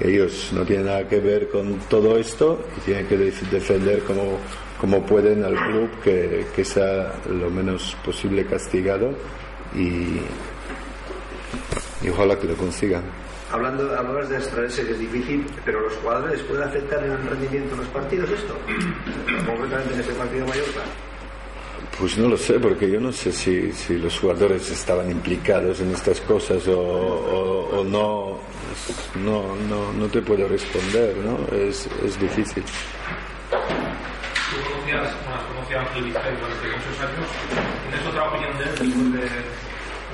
Ellos 0.00 0.50
no 0.52 0.62
tienen 0.64 0.86
nada 0.86 1.08
que 1.08 1.20
ver 1.20 1.48
con 1.48 1.78
todo 1.88 2.18
esto 2.18 2.62
y 2.76 2.80
tienen 2.80 3.06
que 3.06 3.16
def- 3.16 3.50
defender 3.50 4.00
como, 4.02 4.38
como 4.80 5.04
pueden 5.06 5.42
al 5.44 5.54
club 5.54 5.88
que, 6.04 6.46
que 6.54 6.64
sea 6.64 7.14
lo 7.30 7.48
menos 7.50 7.96
posible 8.04 8.44
castigado 8.44 9.12
y, 9.74 10.20
y 12.04 12.08
ojalá 12.10 12.38
que 12.38 12.46
lo 12.46 12.54
consigan. 12.56 13.02
Hablando, 13.50 13.84
hablabas 13.96 14.28
de 14.28 14.36
extraerse 14.36 14.84
que 14.84 14.92
es 14.92 14.98
difícil, 14.98 15.46
pero 15.64 15.80
los 15.80 15.94
jugadores 15.94 16.42
puede 16.42 16.64
afectar 16.64 17.02
en 17.04 17.12
el 17.12 17.26
rendimiento 17.28 17.76
de 17.76 17.82
los 17.82 17.90
partidos 17.90 18.28
esto, 18.30 18.54
concretamente 19.46 19.94
en 19.94 20.00
este 20.00 20.12
partido 20.14 20.46
Mallorca. 20.46 20.80
Pues 21.98 22.18
no 22.18 22.28
lo 22.28 22.36
sé, 22.36 22.58
porque 22.60 22.90
yo 22.90 23.00
no 23.00 23.10
sé 23.10 23.32
si, 23.32 23.72
si 23.72 23.96
los 23.96 24.18
jugadores 24.18 24.70
estaban 24.70 25.10
implicados 25.10 25.80
en 25.80 25.92
estas 25.92 26.20
cosas 26.20 26.66
o, 26.68 26.78
o- 26.78 27.80
o 27.80 27.84
no. 27.84 28.36
no. 29.24 29.56
No 29.70 29.92
no 29.94 30.06
te 30.08 30.20
puedo 30.20 30.46
responder, 30.46 31.16
¿no? 31.16 31.38
Es, 31.56 31.88
es 32.04 32.20
difícil. 32.20 32.62
Tú 33.50 34.56
conocías, 34.70 35.08
bueno, 35.24 35.80
Ángel 35.88 36.04
Vizcay 36.04 36.36
durante 36.36 36.66
muchos 36.68 37.00
años. 37.00 37.28
¿Tienes 37.88 38.06
otra 38.06 38.28
opinión 38.28 38.52
de 38.58 38.64
él 38.64 39.12
de, 39.12 39.20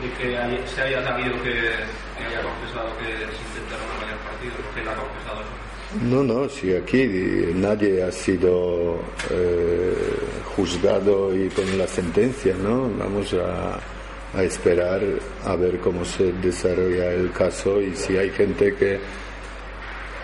de 0.07 0.15
que 0.19 0.39
hay- 0.39 0.63
se 0.73 0.83
haya 0.83 1.03
sabido 1.03 1.33
que, 1.43 1.53
que 1.53 2.23
haya 2.25 2.41
confesado 2.43 2.97
que 2.99 3.07
se 3.11 3.43
intentaron 3.43 3.87
varios 4.01 4.21
partidos? 4.23 4.55
¿Por 4.63 4.71
qué 4.75 4.81
él 4.83 4.89
ha 4.89 4.95
confesado 4.95 5.41
eso? 5.43 5.55
No, 6.01 6.23
no, 6.23 6.49
si 6.49 6.75
aquí 6.75 7.07
nadie 7.55 8.03
ha 8.03 8.11
sido 8.11 8.97
eh, 9.31 9.95
juzgado 10.57 11.37
y 11.37 11.49
con 11.51 11.77
la 11.77 11.87
sentencia, 11.87 12.55
¿no? 12.57 12.89
Vamos 12.99 13.35
a, 13.35 13.79
esperar 14.43 15.03
a 15.45 15.55
ver 15.57 15.79
cómo 15.81 16.03
se 16.07 16.33
desarrolla 16.33 17.13
el 17.13 17.31
caso 17.33 17.83
y 17.83 17.95
si 17.95 18.17
hay 18.17 18.31
gente 18.31 18.75
que, 18.75 18.99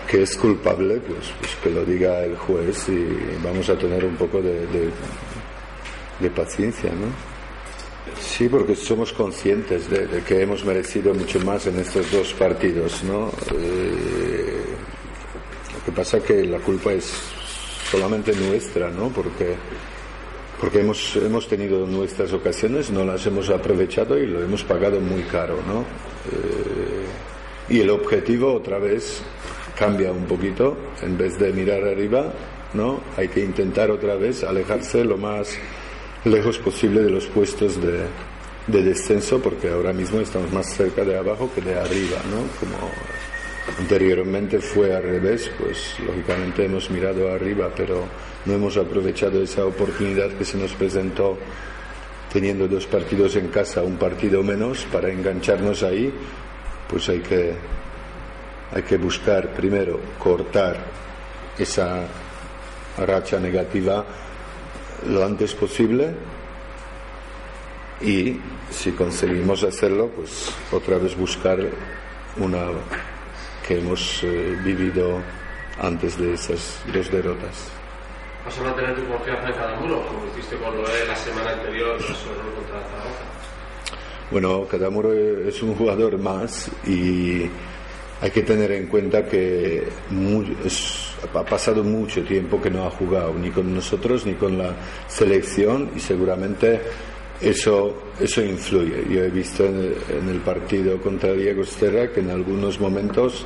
que 0.09 0.23
es 0.23 0.35
culpable, 0.35 0.99
pues, 1.01 1.31
pues 1.39 1.55
que 1.61 1.69
lo 1.69 1.85
diga 1.85 2.23
el 2.23 2.35
juez 2.35 2.89
y 2.89 3.05
vamos 3.43 3.69
a 3.69 3.77
tener 3.77 4.03
un 4.03 4.15
poco 4.15 4.41
de, 4.41 4.65
de, 6.19 6.29
paciencia, 6.31 6.89
¿no? 6.89 7.07
Sí, 8.19 8.49
porque 8.49 8.75
somos 8.75 9.13
conscientes 9.13 9.87
de, 9.87 10.23
que 10.27 10.41
hemos 10.41 10.65
merecido 10.65 11.13
mucho 11.13 11.39
más 11.41 11.67
en 11.67 11.77
estos 11.79 12.11
dos 12.11 12.33
partidos, 12.33 13.03
¿no? 13.03 13.29
Eh, 13.55 14.18
pasa 15.99 16.21
que 16.21 16.45
la 16.45 16.59
culpa 16.59 16.93
es 16.93 17.11
solamente 17.91 18.31
nuestra, 18.33 18.89
¿no? 18.89 19.09
Porque, 19.09 19.53
porque 20.57 20.79
hemos, 20.79 21.17
hemos 21.17 21.45
tenido 21.45 21.85
nuestras 21.85 22.31
ocasiones, 22.31 22.89
no 22.89 23.03
las 23.03 23.25
hemos 23.25 23.49
aprovechado 23.49 24.17
y 24.17 24.25
lo 24.25 24.41
hemos 24.41 24.63
pagado 24.63 25.01
muy 25.01 25.23
caro, 25.23 25.55
¿no? 25.67 25.81
Eh, 25.81 27.75
y 27.75 27.81
el 27.81 27.89
objetivo 27.89 28.53
otra 28.53 28.79
vez 28.79 29.21
cambia 29.77 30.13
un 30.13 30.23
poquito, 30.23 30.77
en 31.01 31.17
vez 31.17 31.37
de 31.37 31.51
mirar 31.51 31.83
arriba, 31.83 32.31
¿no? 32.75 33.01
Hay 33.17 33.27
que 33.27 33.43
intentar 33.43 33.91
otra 33.91 34.15
vez 34.15 34.45
alejarse 34.45 35.03
lo 35.03 35.17
más 35.17 35.57
lejos 36.23 36.59
posible 36.59 37.01
de 37.01 37.09
los 37.09 37.25
puestos 37.25 37.75
de, 37.81 38.05
de 38.67 38.83
descenso, 38.83 39.41
porque 39.41 39.67
ahora 39.69 39.91
mismo 39.91 40.21
estamos 40.21 40.49
más 40.53 40.73
cerca 40.73 41.03
de 41.03 41.17
abajo 41.17 41.51
que 41.53 41.59
de 41.59 41.77
arriba, 41.77 42.21
¿no? 42.31 42.37
Como 42.57 42.89
anteriormente 43.77 44.59
fue 44.59 44.95
al 44.95 45.03
revés, 45.03 45.51
pues 45.59 45.95
lógicamente 46.05 46.65
hemos 46.65 46.89
mirado 46.89 47.31
arriba, 47.31 47.69
pero 47.75 48.05
no 48.45 48.53
hemos 48.53 48.77
aprovechado 48.77 49.41
esa 49.41 49.65
oportunidad 49.65 50.31
que 50.31 50.45
se 50.45 50.57
nos 50.57 50.71
presentó 50.73 51.37
teniendo 52.31 52.67
dos 52.67 52.85
partidos 52.85 53.35
en 53.35 53.47
casa, 53.47 53.81
un 53.81 53.97
partido 53.97 54.43
menos, 54.43 54.85
para 54.91 55.09
engancharnos 55.09 55.83
ahí, 55.83 56.13
pues 56.87 57.09
hay 57.09 57.19
que, 57.19 57.53
hay 58.71 58.83
que 58.83 58.97
buscar 58.97 59.53
primero 59.53 59.99
cortar 60.19 60.77
esa 61.57 62.07
racha 62.97 63.39
negativa 63.39 64.05
lo 65.07 65.23
antes 65.23 65.53
posible 65.53 66.13
y 68.01 68.37
si 68.69 68.91
conseguimos 68.91 69.63
hacerlo, 69.63 70.09
pues 70.09 70.53
otra 70.71 70.97
vez 70.97 71.17
buscar 71.17 71.59
una 72.37 72.67
que 73.69 73.77
hemos 73.77 74.23
eh, 74.23 74.57
vivido 74.65 75.21
antes 75.79 76.17
de 76.17 76.33
esas 76.33 76.81
dos 76.91 77.09
derrotas. 77.11 77.69
¿Vas 78.43 78.57
a 78.57 78.63
mantener 78.63 78.95
tu 78.95 79.05
confianza 79.05 79.47
en 79.47 79.53
cada 79.53 79.79
muro, 79.79 80.05
como 80.07 80.25
hiciste 80.25 80.55
con 80.57 80.75
Loé 80.75 81.05
la 81.07 81.15
semana 81.15 81.51
anterior 81.51 82.01
solo 82.01 82.41
contra 82.55 82.81
Zaragoza? 82.81 83.23
Bueno, 84.31 84.65
Cadamuro 84.69 85.13
es 85.13 85.61
un 85.61 85.75
jugador 85.75 86.17
más 86.17 86.69
y 86.87 87.43
hay 88.21 88.31
que 88.31 88.41
tener 88.41 88.71
en 88.71 88.87
cuenta 88.87 89.25
que 89.27 89.87
mu- 90.09 90.43
es- 90.65 91.13
ha 91.33 91.43
pasado 91.43 91.83
mucho 91.83 92.23
tiempo 92.23 92.59
que 92.61 92.69
no 92.71 92.85
ha 92.87 92.89
jugado 92.89 93.33
ni 93.35 93.51
con 93.51 93.73
nosotros 93.73 94.25
ni 94.25 94.33
con 94.33 94.57
la 94.57 94.73
selección 95.07 95.91
y 95.95 95.99
seguramente 95.99 96.81
eso, 97.41 97.95
eso 98.19 98.41
influye. 98.43 99.05
Yo 99.09 99.23
he 99.23 99.29
visto 99.29 99.65
en 99.65 100.29
el, 100.29 100.39
partido 100.41 100.97
contra 101.01 101.31
Diego 101.33 101.63
Esterra 101.63 102.11
que 102.11 102.19
en 102.19 102.29
algunos 102.31 102.79
momentos 102.79 103.45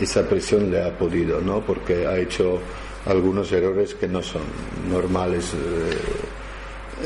esa 0.00 0.26
presión 0.28 0.70
le 0.70 0.82
ha 0.82 0.96
podido, 0.96 1.40
¿no? 1.40 1.60
Porque 1.60 2.06
ha 2.06 2.16
hecho 2.18 2.58
algunos 3.06 3.50
errores 3.52 3.94
que 3.94 4.08
no 4.08 4.22
son 4.22 4.42
normales. 4.90 5.52
eh, 5.54 6.28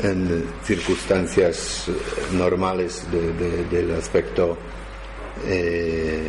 en 0.03 0.43
circunstancias 0.65 1.85
eh, 1.87 1.93
normales 2.33 3.07
de- 3.09 3.31
de- 3.31 3.63
del 3.63 3.91
aspecto 3.95 4.57
eh, 5.45 6.27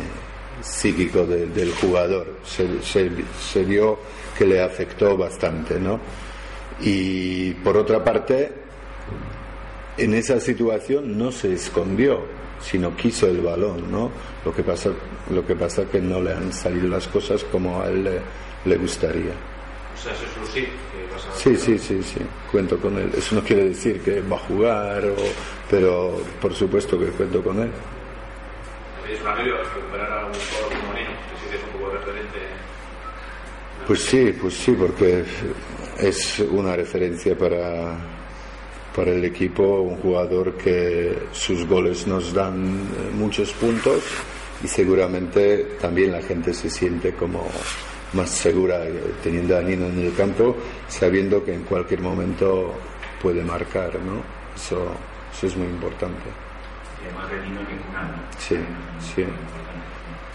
psíquico 0.61 1.25
de- 1.25 1.47
del 1.47 1.73
jugador. 1.73 2.37
Se- 2.45 2.81
se 2.81 3.63
vio 3.65 3.99
que 4.37 4.45
le 4.45 4.61
afectó 4.61 5.17
bastante, 5.17 5.79
¿no? 5.81 5.99
Y 6.81 7.51
por 7.55 7.75
otra 7.75 8.01
parte, 8.03 8.51
en 9.97 10.13
esa 10.13 10.39
situación 10.39 11.17
no 11.17 11.31
se 11.31 11.53
escondió, 11.53 12.21
sino 12.61 12.95
quiso 12.95 13.27
el 13.27 13.41
balón, 13.41 13.91
¿no? 13.91 14.11
Lo 14.45 14.53
que 14.53 14.63
pasa, 14.63 14.89
lo 15.31 15.45
que 15.45 15.55
pasa 15.55 15.85
que 15.85 15.99
no 15.99 16.21
le 16.21 16.33
han 16.33 16.51
salido 16.53 16.87
las 16.87 17.07
cosas 17.07 17.43
como 17.45 17.81
a 17.81 17.87
él 17.89 18.03
le, 18.03 18.19
le 18.65 18.77
gustaría. 18.77 19.31
O 19.95 19.99
sea, 20.01 20.13
eso 20.13 20.23
es 20.25 20.37
un 20.37 20.45
sí. 20.53 20.61
que 20.61 21.13
vas 21.13 21.25
a- 21.25 21.37
Sí, 21.39 21.55
sí, 21.55 21.77
sí, 21.79 22.01
sí, 22.03 22.19
cuento 22.51 22.77
con 22.79 22.97
él. 22.97 23.11
Eso 23.17 23.35
no 23.35 23.41
quiere 23.43 23.65
decir 23.69 23.99
que 24.01 24.21
va 24.21 24.35
a 24.35 24.39
jugar, 24.39 25.05
o- 25.05 25.15
pero 25.69 26.21
por 26.41 26.53
supuesto 26.53 26.99
que 26.99 27.05
cuento 27.07 27.41
con 27.43 27.59
él. 27.59 27.71
Es 29.11 29.21
un 29.21 29.27
alivio 29.27 29.55
recuperar 29.57 30.11
a 30.11 30.25
un 30.25 30.33
jugador 30.33 30.79
como 30.81 30.93
Nino, 30.93 31.09
que 31.09 31.43
sí 31.43 31.49
que 31.51 31.55
es 31.57 31.63
un 31.63 31.79
poco 31.79 31.91
referente. 31.93 32.37
Pues 33.87 34.03
sí, 34.03 34.35
pues 34.39 34.53
sí, 34.53 34.71
porque 34.77 35.23
es 35.99 36.39
una 36.39 36.75
referencia 36.75 37.35
para, 37.37 37.95
para 38.97 39.11
el 39.11 39.23
equipo, 39.23 39.81
un 39.81 39.97
jugador 39.97 40.57
que 40.57 41.27
sus 41.31 41.67
goles 41.67 42.07
nos 42.07 42.33
dan 42.33 42.55
eh, 42.65 43.11
muchos 43.13 43.53
puntos 43.53 44.03
y 44.63 44.67
seguramente 44.67 45.75
también 45.79 46.11
la 46.11 46.21
gente 46.23 46.51
se 46.51 46.67
siente 46.67 47.13
como 47.13 47.47
más 48.13 48.31
segura 48.31 48.83
eh, 48.87 49.13
teniendo 49.21 49.55
a 49.55 49.61
Nino 49.61 49.85
en 49.85 49.99
el 49.99 50.15
campo, 50.15 50.57
sabiendo 50.87 51.45
que 51.45 51.53
en 51.53 51.61
cualquier 51.61 52.01
momento 52.01 52.73
puede 53.21 53.43
marcar, 53.43 53.99
¿no? 53.99 54.23
Eso, 54.55 54.91
eso 55.31 55.45
es 55.45 55.55
muy 55.55 55.67
importante. 55.67 56.29
Y 56.99 57.05
además 57.05 57.29
de 57.29 57.39
Nino 57.47 57.59
que. 57.67 57.75
Sí, 58.39 58.55
sí. 59.13 59.25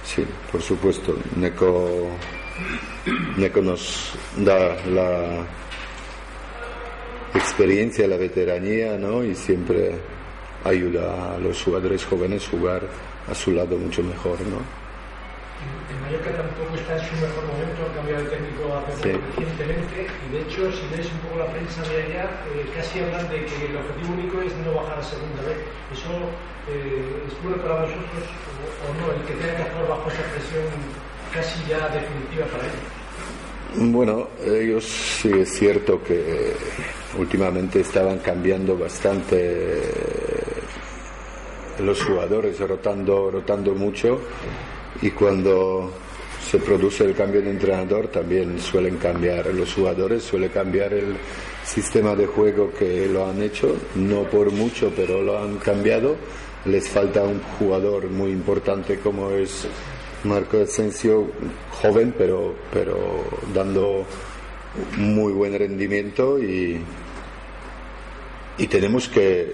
Sí, 0.04 0.24
por 0.52 0.62
supuesto. 0.62 1.16
Neko, 1.34 2.10
Neko 3.36 3.60
nos 3.60 4.14
da 4.36 4.76
la 4.86 5.44
experiencia, 7.34 8.06
la 8.06 8.16
veteranía, 8.16 8.96
¿no? 8.98 9.24
Y 9.24 9.34
siempre 9.34 9.92
ayuda 10.64 11.34
a 11.34 11.38
los 11.38 11.62
jugadores 11.62 12.04
jóvenes 12.04 12.46
a 12.46 12.50
jugar 12.50 12.82
a 13.30 13.34
su 13.34 13.52
lado 13.52 13.76
mucho 13.76 14.02
mejor, 14.02 14.38
¿no? 14.42 14.58
El 15.90 15.98
Mallorca 16.02 16.30
tampoco 16.42 16.74
está 16.74 16.98
en 16.98 17.04
su 17.06 17.14
mejor 17.22 17.44
momento, 17.46 17.78
ha 17.86 17.94
cambiado 17.94 18.22
de 18.24 18.30
técnico 18.30 18.62
hace 18.74 19.02
Sí. 19.02 19.12
recientemente 19.14 20.06
y 20.10 20.32
de 20.34 20.40
hecho 20.42 20.60
si 20.72 20.82
lees 20.90 21.06
un 21.12 21.18
poco 21.22 21.38
la 21.38 21.46
prensa 21.54 21.82
de 21.86 22.02
allá, 22.02 22.24
eh, 22.50 22.66
casi 22.74 22.98
hablan 23.00 23.28
de 23.30 23.46
que 23.46 23.66
el 23.70 23.76
objetivo 23.76 24.10
único 24.14 24.42
es 24.42 24.52
no 24.66 24.74
bajar 24.74 24.98
a 24.98 25.02
segunda 25.06 25.42
vez. 25.46 25.58
¿Eso 25.94 26.10
eh, 26.66 27.26
es 27.30 27.34
bueno 27.42 27.62
para 27.62 27.86
vosotros 27.86 28.22
o, 28.26 28.90
o 28.90 28.94
no? 28.98 29.04
El 29.14 29.22
que 29.22 29.34
tenga 29.38 29.54
que 29.56 29.62
actuar 29.62 29.86
bajo 29.88 30.10
esa 30.10 30.22
presión 30.34 30.66
casi 31.32 31.58
ya 31.70 31.78
definitiva 31.94 32.46
para 32.50 32.64
ellos. 32.66 32.90
Bueno, 33.74 34.28
ellos 34.44 34.84
sí 34.84 35.30
es 35.32 35.48
cierto 35.50 36.02
que 36.02 36.52
últimamente 37.18 37.80
estaban 37.80 38.18
cambiando 38.18 38.76
bastante 38.76 39.36
eh, 39.38 39.82
los 41.80 42.02
jugadores, 42.02 42.60
rotando, 42.60 43.30
rotando 43.30 43.74
mucho 43.74 44.20
y 45.00 45.10
cuando 45.12 45.90
se 46.44 46.58
produce 46.58 47.04
el 47.04 47.14
cambio 47.14 47.40
de 47.40 47.50
entrenador 47.50 48.08
también 48.08 48.60
suelen 48.60 48.98
cambiar 48.98 49.46
los 49.54 49.72
jugadores, 49.72 50.22
suele 50.22 50.50
cambiar 50.50 50.92
el 50.92 51.16
sistema 51.64 52.14
de 52.14 52.26
juego 52.26 52.72
que 52.78 53.06
lo 53.06 53.26
han 53.26 53.40
hecho, 53.40 53.74
no 53.94 54.24
por 54.24 54.50
mucho, 54.52 54.92
pero 54.94 55.22
lo 55.22 55.38
han 55.38 55.56
cambiado. 55.56 56.16
Les 56.66 56.88
falta 56.88 57.22
un 57.22 57.40
jugador 57.58 58.08
muy 58.10 58.30
importante 58.32 58.98
como 58.98 59.30
es 59.30 59.66
Marco 60.24 60.62
Asensio, 60.62 61.26
joven, 61.70 62.14
pero, 62.16 62.54
pero 62.72 63.24
dando 63.52 64.04
muy 64.96 65.32
buen 65.32 65.58
rendimiento 65.58 66.38
y, 66.38 66.80
y 68.58 68.66
tenemos 68.68 69.08
que 69.08 69.52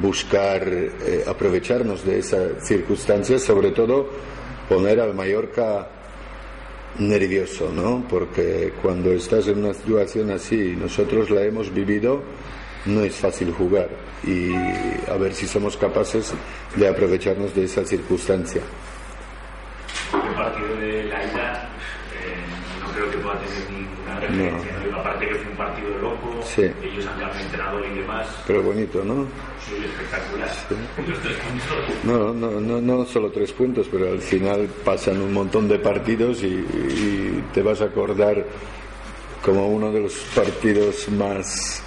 buscar 0.00 0.68
eh, 0.68 1.24
aprovecharnos 1.26 2.04
de 2.04 2.18
esa 2.18 2.60
circunstancia, 2.60 3.38
sobre 3.38 3.70
todo 3.70 4.08
poner 4.68 5.00
al 5.00 5.14
Mallorca 5.14 5.88
nervioso, 6.98 7.70
¿no? 7.72 8.04
Porque 8.08 8.72
cuando 8.82 9.12
estás 9.12 9.46
en 9.46 9.64
una 9.64 9.72
situación 9.72 10.30
así, 10.30 10.74
nosotros 10.76 11.30
la 11.30 11.42
hemos 11.42 11.72
vivido, 11.72 12.22
no 12.86 13.02
es 13.02 13.14
fácil 13.14 13.52
jugar 13.52 13.88
y 14.24 14.52
a 15.08 15.16
ver 15.16 15.32
si 15.32 15.46
somos 15.46 15.76
capaces 15.76 16.32
de 16.76 16.88
aprovecharnos 16.88 17.54
de 17.54 17.64
esa 17.64 17.84
circunstancia. 17.84 18.62
Partido 20.68 20.76
de 20.80 21.04
la 21.04 21.24
ida 21.24 21.68
eh, 22.14 22.80
no 22.80 22.92
creo 22.92 23.10
que 23.10 23.18
pueda 23.18 23.38
tener 23.38 23.70
ninguna 23.70 24.20
referencia. 24.20 24.72
¿no? 24.72 24.86
Y 24.88 25.00
Aparte 25.00 25.28
que 25.28 25.34
fue 25.36 25.50
un 25.50 25.56
partido 25.56 25.98
loco, 25.98 26.42
Sí. 26.44 26.62
ellos 26.82 27.06
han 27.06 27.18
cambiado 27.20 27.40
entrenador 27.40 27.86
y 27.86 27.98
demás, 28.00 28.26
Pero 28.46 28.62
bonito, 28.62 29.04
¿no? 29.04 29.26
sí, 29.66 29.74
espectacular. 29.84 30.48
Los 31.08 31.18
tres 31.20 31.36
puntos. 31.36 32.04
No, 32.04 32.32
no, 32.34 32.60
no, 32.60 32.80
no 32.80 33.04
solo 33.06 33.30
tres 33.30 33.52
puntos, 33.52 33.88
pero 33.90 34.08
al 34.12 34.20
final 34.20 34.66
pasan 34.84 35.20
un 35.20 35.32
montón 35.32 35.68
de 35.68 35.78
partidos 35.78 36.42
y, 36.42 36.46
y 36.46 37.44
te 37.54 37.62
vas 37.62 37.80
a 37.80 37.84
acordar 37.84 38.44
como 39.44 39.68
uno 39.68 39.92
de 39.92 40.00
los 40.00 40.14
partidos 40.34 41.08
más 41.10 41.82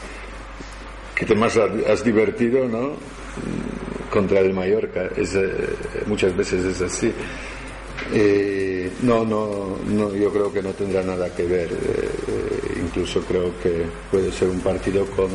que 1.15 1.25
te 1.25 1.35
más 1.35 1.55
has 1.57 2.03
divertido, 2.03 2.67
¿no? 2.67 2.93
Contra 4.09 4.39
el 4.39 4.53
Mallorca. 4.53 5.09
Es, 5.15 5.35
eh, 5.35 5.51
muchas 6.07 6.35
veces 6.35 6.63
es 6.65 6.81
así. 6.81 7.13
Eh, 8.13 8.91
no, 9.03 9.23
no, 9.23 9.77
no, 9.87 10.13
yo 10.15 10.31
creo 10.31 10.51
que 10.51 10.61
no 10.61 10.71
tendrá 10.71 11.01
nada 11.03 11.29
que 11.33 11.43
ver. 11.45 11.71
eh, 11.71 12.09
eh, 12.27 12.81
incluso 12.83 13.21
creo 13.21 13.51
que 13.61 13.85
puede 14.09 14.31
ser 14.31 14.49
un 14.49 14.59
partido 14.59 15.05
con 15.15 15.29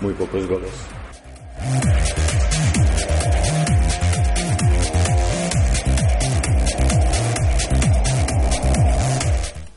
muy 0.00 0.12
pocos 0.14 0.46
goles. 0.48 0.70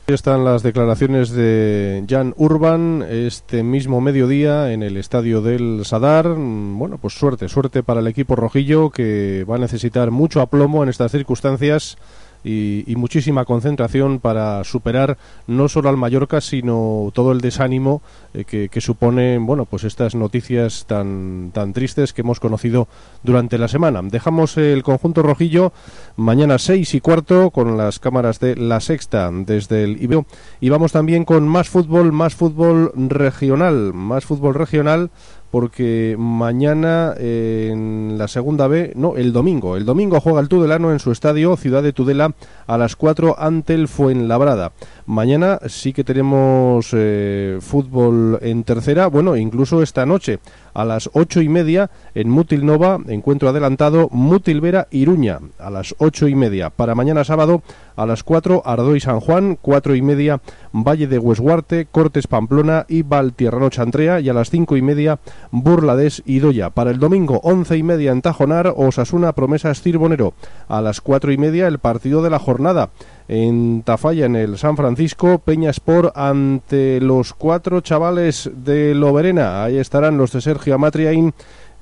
Están 0.06 0.44
las 0.44 0.62
declaraciones 0.62 1.30
de 1.30 2.04
Jan 2.08 2.34
Urban 2.36 3.02
este 3.08 3.62
mismo 3.62 4.02
mediodía 4.02 4.70
en 4.70 4.82
el 4.82 4.98
estadio 4.98 5.40
del 5.40 5.80
Sadar. 5.86 6.28
Mm, 6.28 6.78
Bueno, 6.78 6.98
pues 6.98 7.14
suerte, 7.14 7.48
suerte 7.48 7.82
para 7.82 8.00
el 8.00 8.06
equipo 8.06 8.36
rojillo 8.36 8.90
que 8.90 9.46
va 9.48 9.56
a 9.56 9.58
necesitar 9.58 10.10
mucho 10.10 10.42
aplomo 10.42 10.82
en 10.82 10.90
estas 10.90 11.10
circunstancias 11.10 11.96
y, 12.44 12.94
muchísima 12.96 13.44
concentración 13.44 14.20
para 14.20 14.62
superar 14.64 15.18
no 15.46 15.68
solo 15.68 15.88
al 15.88 15.96
Mallorca, 15.96 16.40
sino 16.40 17.10
todo 17.12 17.32
el 17.32 17.40
desánimo 17.40 18.02
eh, 18.32 18.44
que, 18.44 18.68
que 18.68 18.80
suponen, 18.80 19.44
bueno, 19.46 19.64
pues 19.64 19.84
estas 19.84 20.14
noticias 20.14 20.84
tan, 20.86 21.50
tan 21.52 21.72
tristes 21.72 22.12
que 22.12 22.20
hemos 22.22 22.40
conocido 22.40 22.88
durante 23.22 23.58
la 23.58 23.68
semana. 23.68 24.00
Dejamos 24.02 24.56
el 24.56 24.82
conjunto 24.82 25.22
rojillo 25.22 25.72
mañana 26.16 26.58
seis 26.58 26.94
y 26.94 27.00
cuarto 27.00 27.50
con 27.50 27.76
las 27.76 27.98
cámaras 27.98 28.40
de 28.40 28.56
La 28.56 28.80
Sexta 28.80 29.30
desde 29.32 29.84
el 29.84 30.02
IBEO 30.02 30.26
y 30.60 30.68
vamos 30.68 30.92
también 30.92 31.24
con 31.24 31.48
más 31.48 31.68
fútbol, 31.68 32.12
más 32.12 32.34
fútbol 32.34 32.92
regional, 32.94 33.92
más 33.94 34.24
fútbol 34.24 34.54
regional 34.54 35.10
porque 35.54 36.16
mañana 36.18 37.14
eh, 37.16 37.68
en 37.70 38.18
la 38.18 38.26
segunda 38.26 38.66
B, 38.66 38.90
no, 38.96 39.14
el 39.14 39.32
domingo, 39.32 39.76
el 39.76 39.84
domingo 39.84 40.18
juega 40.18 40.40
el 40.40 40.48
Tudelano 40.48 40.90
en 40.90 40.98
su 40.98 41.12
estadio 41.12 41.56
Ciudad 41.56 41.80
de 41.80 41.92
Tudela 41.92 42.34
a 42.66 42.76
las 42.76 42.96
4 42.96 43.36
ante 43.38 43.74
el 43.74 43.86
Fuenlabrada. 43.86 44.72
Mañana 45.06 45.58
sí 45.66 45.92
que 45.92 46.02
tenemos 46.02 46.88
eh, 46.94 47.58
fútbol 47.60 48.38
en 48.40 48.64
tercera, 48.64 49.06
bueno, 49.08 49.36
incluso 49.36 49.82
esta 49.82 50.06
noche 50.06 50.38
a 50.72 50.86
las 50.86 51.10
ocho 51.12 51.42
y 51.42 51.48
media 51.48 51.90
en 52.14 52.30
Mutil 52.30 52.64
Nova, 52.64 52.98
encuentro 53.08 53.50
adelantado 53.50 54.08
Mutil 54.10 54.62
Vera 54.62 54.88
Iruña 54.90 55.40
a 55.58 55.68
las 55.68 55.94
ocho 55.98 56.26
y 56.26 56.34
media. 56.34 56.70
Para 56.70 56.94
mañana 56.94 57.22
sábado 57.22 57.62
a 57.96 58.06
las 58.06 58.22
4 58.22 58.62
Ardoy 58.64 58.98
San 58.98 59.20
Juan, 59.20 59.56
cuatro 59.60 59.94
y 59.94 60.02
media 60.02 60.40
Valle 60.72 61.06
de 61.06 61.18
Huesguarte, 61.18 61.86
Cortes 61.86 62.26
Pamplona 62.26 62.86
y 62.88 63.02
Valtierrano 63.02 63.68
Chantrea 63.70 64.20
y 64.20 64.28
a 64.30 64.34
las 64.34 64.50
cinco 64.50 64.76
y 64.76 64.82
media 64.82 65.20
Burlades 65.52 66.22
y 66.24 66.40
Doya. 66.40 66.70
Para 66.70 66.90
el 66.90 66.98
domingo 66.98 67.40
once 67.44 67.76
y 67.76 67.82
media 67.82 68.10
en 68.10 68.22
Tajonar, 68.22 68.72
Osasuna 68.74 69.32
Promesas 69.32 69.80
Cirbonero. 69.82 70.34
A 70.66 70.80
las 70.80 71.00
cuatro 71.00 71.30
y 71.30 71.36
media 71.36 71.68
el 71.68 71.78
partido 71.78 72.22
de 72.22 72.30
la 72.30 72.38
jornada 72.38 72.90
en 73.28 73.82
Tafalla, 73.82 74.26
en 74.26 74.36
el 74.36 74.58
San 74.58 74.76
Francisco, 74.76 75.38
Peña 75.38 75.70
Sport 75.70 76.16
ante 76.16 77.00
los 77.00 77.32
cuatro 77.32 77.80
chavales 77.80 78.50
de 78.54 78.94
Loberena. 78.94 79.64
Ahí 79.64 79.78
estarán 79.78 80.18
los 80.18 80.32
de 80.32 80.40
Sergio 80.40 80.74
Amatriain 80.74 81.32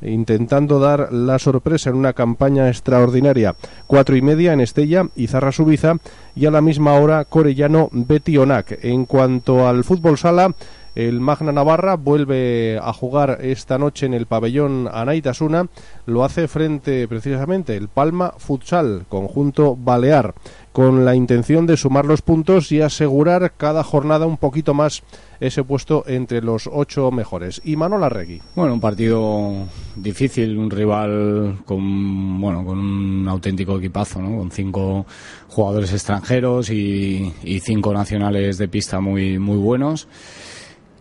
intentando 0.02 0.80
dar 0.80 1.12
la 1.12 1.38
sorpresa 1.38 1.90
en 1.90 1.96
una 1.96 2.12
campaña 2.12 2.68
extraordinaria. 2.68 3.54
Cuatro 3.86 4.16
y 4.16 4.22
media 4.22 4.52
en 4.52 4.60
Estella 4.60 5.06
y 5.14 5.28
Zarra 5.28 5.52
Subiza 5.52 5.96
y 6.34 6.46
a 6.46 6.50
la 6.50 6.60
misma 6.60 6.94
hora 6.94 7.24
Corellano 7.24 7.88
Betty 7.92 8.36
Onac. 8.36 8.78
En 8.82 9.04
cuanto 9.04 9.68
al 9.68 9.84
fútbol 9.84 10.18
sala, 10.18 10.54
El 10.94 11.20
Magna 11.20 11.52
Navarra 11.52 11.96
vuelve 11.96 12.78
a 12.82 12.92
jugar 12.92 13.38
esta 13.40 13.78
noche 13.78 14.04
en 14.06 14.14
el 14.14 14.26
pabellón 14.26 14.88
Anaitasuna. 14.92 15.68
Lo 16.04 16.24
hace 16.24 16.48
frente 16.48 17.08
precisamente 17.08 17.76
el 17.76 17.88
Palma 17.88 18.34
Futsal, 18.36 19.06
conjunto 19.08 19.74
balear, 19.74 20.34
con 20.72 21.04
la 21.04 21.14
intención 21.14 21.66
de 21.66 21.76
sumar 21.76 22.04
los 22.04 22.22
puntos 22.22 22.72
y 22.72 22.82
asegurar 22.82 23.52
cada 23.56 23.82
jornada 23.82 24.26
un 24.26 24.36
poquito 24.36 24.74
más 24.74 25.02
ese 25.40 25.64
puesto 25.64 26.04
entre 26.06 26.42
los 26.42 26.68
ocho 26.70 27.10
mejores. 27.10 27.60
Y 27.64 27.76
Manola 27.76 28.08
Regui. 28.08 28.40
Bueno, 28.54 28.74
un 28.74 28.80
partido 28.80 29.66
difícil, 29.96 30.56
un 30.58 30.70
rival 30.70 31.58
con, 31.64 32.40
bueno, 32.40 32.64
con 32.64 32.78
un 32.78 33.28
auténtico 33.28 33.78
equipazo, 33.78 34.20
¿no? 34.20 34.38
con 34.38 34.50
cinco 34.50 35.06
jugadores 35.48 35.92
extranjeros 35.92 36.70
y, 36.70 37.32
y 37.42 37.60
cinco 37.60 37.92
nacionales 37.92 38.58
de 38.58 38.68
pista 38.68 39.00
muy, 39.00 39.38
muy 39.38 39.56
buenos. 39.56 40.06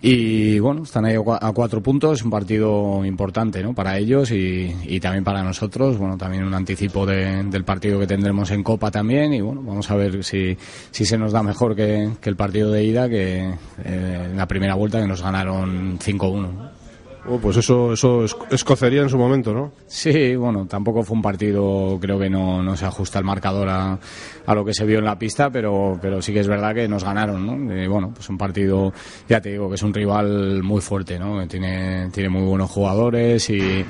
Y 0.04 0.58
bueno, 0.58 0.82
están 0.84 1.06
ahí 1.06 1.16
a 1.16 1.52
cuatro 1.52 1.82
puntos, 1.82 2.24
un 2.24 2.32
partido 2.32 3.06
importante 3.06 3.62
¿no? 3.62 3.76
para 3.76 4.00
ellos 4.00 4.32
y, 4.32 5.00
también 5.00 5.24
para 5.24 5.44
nosotros. 5.44 5.98
Bueno, 6.00 6.18
también 6.18 6.44
un 6.44 6.56
anticipo 6.56 7.06
de, 7.06 7.44
del 7.44 7.64
partido 7.64 8.00
que 8.00 8.08
tendremos 8.08 8.50
en 8.50 8.64
Copa 8.64 8.90
también. 8.90 9.32
Y 9.34 9.42
bueno, 9.42 9.62
vamos 9.64 9.92
a 9.92 9.96
ver 9.96 10.24
si, 10.24 10.58
si 10.90 11.06
se 11.06 11.20
nos 11.20 11.32
da 11.32 11.44
mejor 11.44 11.76
que, 11.76 12.10
el 12.24 12.36
partido 12.36 12.72
de 12.72 12.84
ida, 12.84 13.08
que 13.08 13.54
eh, 13.86 14.34
la 14.36 14.48
primera 14.48 14.74
vuelta 14.74 15.00
que 15.00 15.08
nos 15.08 15.22
ganaron 15.22 16.00
5-1. 16.00 16.81
Oh, 17.30 17.38
pues 17.38 17.56
eso, 17.58 17.94
eso 17.94 18.24
es- 18.26 18.36
escocería 18.50 19.04
en 19.04 19.10
su 19.10 19.18
momento, 19.18 19.54
¿no? 19.54 19.72
Sí, 19.86 20.36
bueno, 20.36 20.66
tampoco 20.66 21.04
fue 21.04 21.16
un 21.16 21.22
partido, 21.22 22.00
creo 22.02 22.18
que 22.18 22.32
no, 22.32 22.64
no 22.64 22.76
se 22.76 22.86
ajusta 22.86 23.20
el 23.20 23.26
marcador 23.26 23.70
a, 23.70 24.00
a 24.48 24.56
lo 24.56 24.66
que 24.66 24.74
se 24.74 24.86
vio 24.86 24.98
en 25.00 25.06
la 25.06 25.20
pista, 25.20 25.52
pero, 25.52 26.00
pero 26.02 26.20
sí 26.22 26.34
que 26.34 26.40
es 26.40 26.48
verdad 26.48 26.74
que 26.74 26.88
nos 26.88 27.04
ganaron, 27.04 27.46
¿no? 27.46 27.72
Eh, 27.74 27.88
bueno, 27.88 28.12
pues 28.14 28.28
un 28.30 28.40
partido, 28.40 28.92
ya 29.30 29.40
te 29.40 29.52
digo, 29.52 29.70
que 29.70 29.76
es 29.76 29.84
un 29.84 29.94
rival 29.94 30.64
muy 30.64 30.82
fuerte, 30.82 31.20
¿no? 31.20 31.48
Tiene, 31.48 32.10
tiene 32.12 32.30
muy 32.30 32.42
buenos 32.42 32.72
jugadores 32.72 33.48
y, 33.52 33.86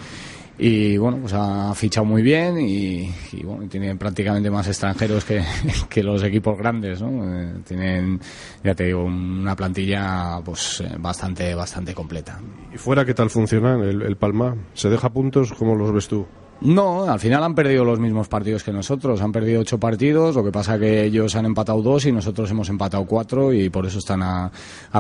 y 0.58 0.98
bueno, 0.98 1.18
pues 1.22 1.34
ha 1.34 1.74
fichado 1.74 2.06
muy 2.06 2.22
bien 2.22 2.60
y, 2.60 3.12
y, 3.32 3.44
bueno, 3.44 3.68
tiene 3.68 3.96
prácticamente 3.96 4.52
más 4.52 4.68
extranjeros 4.68 5.26
que, 5.26 5.44
que 5.90 6.04
los 6.04 6.24
equipos 6.24 6.58
grandes, 6.58 7.02
¿no? 7.02 7.10
Eh, 7.10 7.54
tienen, 7.66 8.20
ya 8.64 8.76
te 8.76 8.86
digo, 8.86 9.04
una 9.04 9.56
plantilla 9.56 10.40
pues 10.44 10.82
eh, 10.82 10.96
bastante, 11.00 11.56
bastante 11.56 11.94
completa. 11.94 12.40
Y 12.74 12.78
fuera, 12.78 13.06
¿qué 13.06 13.14
tal 13.14 13.30
funciona 13.30 13.76
el, 13.76 14.02
el 14.02 14.16
Palma? 14.18 14.56
¿Se 14.74 14.90
deja 14.90 15.10
puntos? 15.10 15.54
¿Cómo 15.54 15.76
los 15.76 15.92
ves 15.94 16.08
tú? 16.08 16.28
No, 16.62 17.06
al 17.10 17.20
final 17.20 17.44
han 17.44 17.56
perdido 17.56 17.84
los 17.84 18.00
mismos 18.00 18.28
partidos 18.28 18.64
que 18.64 18.72
nosotros. 18.72 19.20
Han 19.22 19.32
perdido 19.32 19.62
ocho 19.62 19.80
partidos, 19.80 20.36
lo 20.36 20.44
que 20.44 20.52
pasa 20.52 20.78
que 20.78 21.06
ellos 21.06 21.36
han 21.36 21.46
empatado 21.48 21.82
dos 21.82 22.06
y 22.06 22.12
nosotros 22.12 22.52
hemos 22.52 22.70
empatado 22.70 23.04
cuatro 23.06 23.52
y 23.52 23.72
por 23.72 23.88
eso 23.88 23.98
están 23.98 24.22
a, 24.22 24.52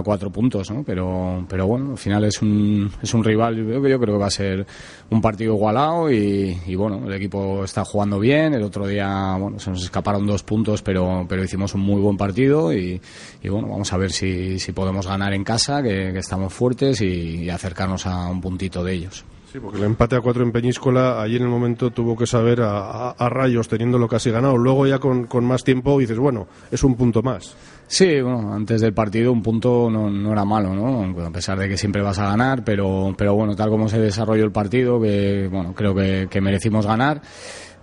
cuatro 0.04 0.32
puntos, 0.32 0.72
¿no? 0.72 0.84
Pero, 0.84 1.46
pero 1.48 1.68
bueno, 1.68 1.92
al 1.92 1.98
final 2.00 2.24
es 2.24 2.42
un, 2.42 2.92
es 3.04 3.14
un 3.14 3.24
rival, 3.24 3.56
que- 3.58 3.74
yo 3.74 4.00
creo 4.00 4.00
que 4.00 4.20
va 4.20 4.26
a 4.26 4.32
ser 4.32 4.66
un 5.12 5.22
partido 5.22 5.54
igualado 5.54 6.12
y, 6.12 6.58
y 6.66 6.74
bueno, 6.74 7.06
el 7.06 7.14
equipo 7.14 7.64
está 7.64 7.86
jugando 7.86 8.20
bien. 8.20 8.56
El 8.56 8.64
otro 8.64 8.88
día, 8.88 9.36
bueno, 9.40 9.60
se 9.60 9.70
nos 9.70 9.84
escaparon 9.84 10.26
dos 10.26 10.42
puntos, 10.42 10.82
pero, 10.82 11.28
pero 11.30 11.44
hicimos 11.44 11.76
un 11.76 11.82
muy 11.82 12.02
buen 12.02 12.18
partido 12.18 12.74
y, 12.74 13.00
bueno, 13.48 13.68
vamos 13.68 13.94
a 13.94 13.98
ver 13.98 14.12
si, 14.12 14.58
si 14.58 14.72
podemos 14.72 15.06
ganar 15.06 15.32
en 15.36 15.44
casa, 15.44 15.84
que, 15.84 16.18
estamos 16.18 16.52
fuertes 16.52 17.02
y 17.02 17.52
acercarnos 17.52 18.08
a 18.08 18.28
un 18.30 18.42
puntito 18.42 18.84
de 18.84 18.94
ellos. 18.94 19.26
Sí, 19.52 19.60
porque 19.60 19.80
el 19.80 19.84
empate 19.84 20.16
a 20.16 20.22
cuatro 20.22 20.44
en 20.44 20.52
Peñíscola, 20.54 21.22
allí 21.22 21.36
en 21.36 21.44
el 21.44 21.50
momento 21.50 21.92
tuvo 21.92 22.16
que 22.16 22.26
saber 22.26 22.62
a, 22.62 22.80
a- 23.10 23.10
a 23.12 23.30
rayos 23.30 23.68
teniéndolo 23.68 24.08
casi 24.08 24.32
ganado. 24.32 24.56
Luego 24.58 24.88
ya 24.88 24.98
con, 25.00 25.26
con 25.28 25.44
más 25.44 25.64
tiempo 25.66 26.00
dices, 26.00 26.18
bueno, 26.18 26.48
es 26.72 26.84
un 26.86 26.96
punto 26.96 27.22
más. 27.22 27.54
Sí, 27.86 28.22
bueno, 28.22 28.54
antes 28.54 28.80
del 28.80 28.94
partido 28.94 29.34
un 29.34 29.44
punto 29.44 29.90
no, 29.92 30.10
no 30.10 30.32
era 30.32 30.46
malo, 30.46 30.74
¿no? 30.74 31.26
A 31.26 31.32
pesar 31.32 31.60
de 31.60 31.68
que 31.68 31.76
siempre 31.76 32.02
vas 32.02 32.18
a 32.20 32.28
ganar, 32.28 32.64
pero, 32.64 33.14
pero 33.18 33.36
bueno, 33.36 33.54
tal 33.54 33.70
como 33.70 33.90
se 33.90 34.00
desarrolló 34.00 34.46
el 34.46 34.52
partido, 34.54 35.02
que 35.02 35.50
bueno, 35.52 35.74
creo 35.76 35.94
que, 35.94 36.28
que 36.32 36.40
merecimos 36.40 36.86
ganar. 36.88 37.22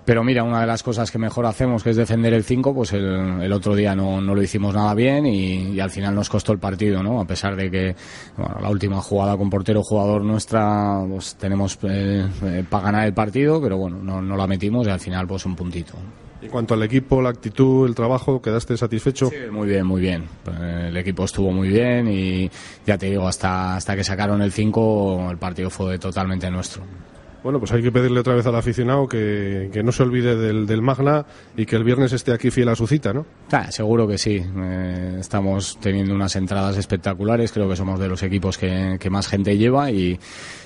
Pero 0.08 0.24
mira, 0.24 0.42
una 0.42 0.62
de 0.62 0.66
las 0.66 0.82
cosas 0.82 1.10
que 1.10 1.18
mejor 1.18 1.44
hacemos, 1.44 1.82
que 1.82 1.90
es 1.90 1.96
defender 1.96 2.32
el 2.32 2.42
5, 2.42 2.72
pues 2.74 2.94
el, 2.94 3.42
el 3.42 3.52
otro 3.52 3.74
día 3.74 3.94
no, 3.94 4.22
no 4.22 4.34
lo 4.34 4.42
hicimos 4.42 4.74
nada 4.74 4.94
bien 4.94 5.26
y, 5.26 5.72
y 5.74 5.80
al 5.80 5.90
final 5.90 6.14
nos 6.14 6.30
costó 6.30 6.52
el 6.52 6.58
partido, 6.58 7.02
¿no? 7.02 7.20
A 7.20 7.26
pesar 7.26 7.54
de 7.56 7.70
que 7.70 7.94
bueno, 8.34 8.56
la 8.58 8.70
última 8.70 9.02
jugada 9.02 9.36
con 9.36 9.50
portero 9.50 9.82
jugador 9.82 10.24
nuestra, 10.24 11.04
pues 11.06 11.34
tenemos 11.34 11.78
eh, 11.82 12.26
eh, 12.42 12.64
para 12.70 12.84
ganar 12.84 13.06
el 13.06 13.12
partido, 13.12 13.60
pero 13.60 13.76
bueno, 13.76 13.98
no, 14.02 14.22
no 14.22 14.34
la 14.34 14.46
metimos 14.46 14.86
y 14.86 14.90
al 14.90 14.98
final 14.98 15.26
pues 15.26 15.44
un 15.44 15.54
puntito. 15.54 15.92
En 16.40 16.48
cuanto 16.48 16.72
al 16.72 16.82
equipo, 16.84 17.20
la 17.20 17.28
actitud, 17.28 17.86
el 17.86 17.94
trabajo, 17.94 18.40
¿quedaste 18.40 18.78
satisfecho? 18.78 19.30
Muy 19.52 19.68
bien, 19.68 19.84
muy 19.84 20.00
bien. 20.00 20.24
Eh, 20.46 20.86
El 20.88 20.96
equipo 20.96 21.24
estuvo 21.24 21.50
muy 21.52 21.68
bien 21.68 22.08
y 22.08 22.50
ya 22.86 22.96
te 22.96 23.10
digo, 23.10 23.28
hasta, 23.28 23.76
hasta 23.76 23.94
que 23.94 24.04
sacaron 24.04 24.40
el 24.40 24.52
5 24.52 25.32
el 25.32 25.36
partido 25.36 25.68
fue 25.68 25.98
totalmente 25.98 26.50
nuestro. 26.50 26.82
Bueno, 27.42 27.60
pues 27.60 27.70
hay 27.72 27.82
que 27.82 27.92
pedirle 27.92 28.20
otra 28.20 28.34
vez 28.34 28.44
al 28.46 28.56
aficionado 28.56 29.06
que, 29.06 29.70
que 29.72 29.82
no 29.82 29.92
se 29.92 30.02
olvide 30.02 30.34
del, 30.36 30.66
del 30.66 30.82
Magna 30.82 31.24
y 31.56 31.66
que 31.66 31.76
el 31.76 31.84
viernes 31.84 32.12
esté 32.12 32.32
aquí 32.32 32.50
fiel 32.50 32.68
a 32.68 32.74
su 32.74 32.86
cita, 32.86 33.12
¿no? 33.12 33.26
Ah, 33.52 33.70
seguro 33.70 34.08
que 34.08 34.18
sí. 34.18 34.42
Eh, 34.44 35.16
estamos 35.20 35.78
teniendo 35.80 36.14
unas 36.14 36.34
entradas 36.34 36.76
espectaculares. 36.76 37.52
Creo 37.52 37.68
que 37.68 37.76
somos 37.76 38.00
de 38.00 38.08
los 38.08 38.22
equipos 38.24 38.58
que, 38.58 38.96
que 38.98 39.08
más 39.08 39.28
gente 39.28 39.56
lleva 39.56 39.90
y, 39.90 40.18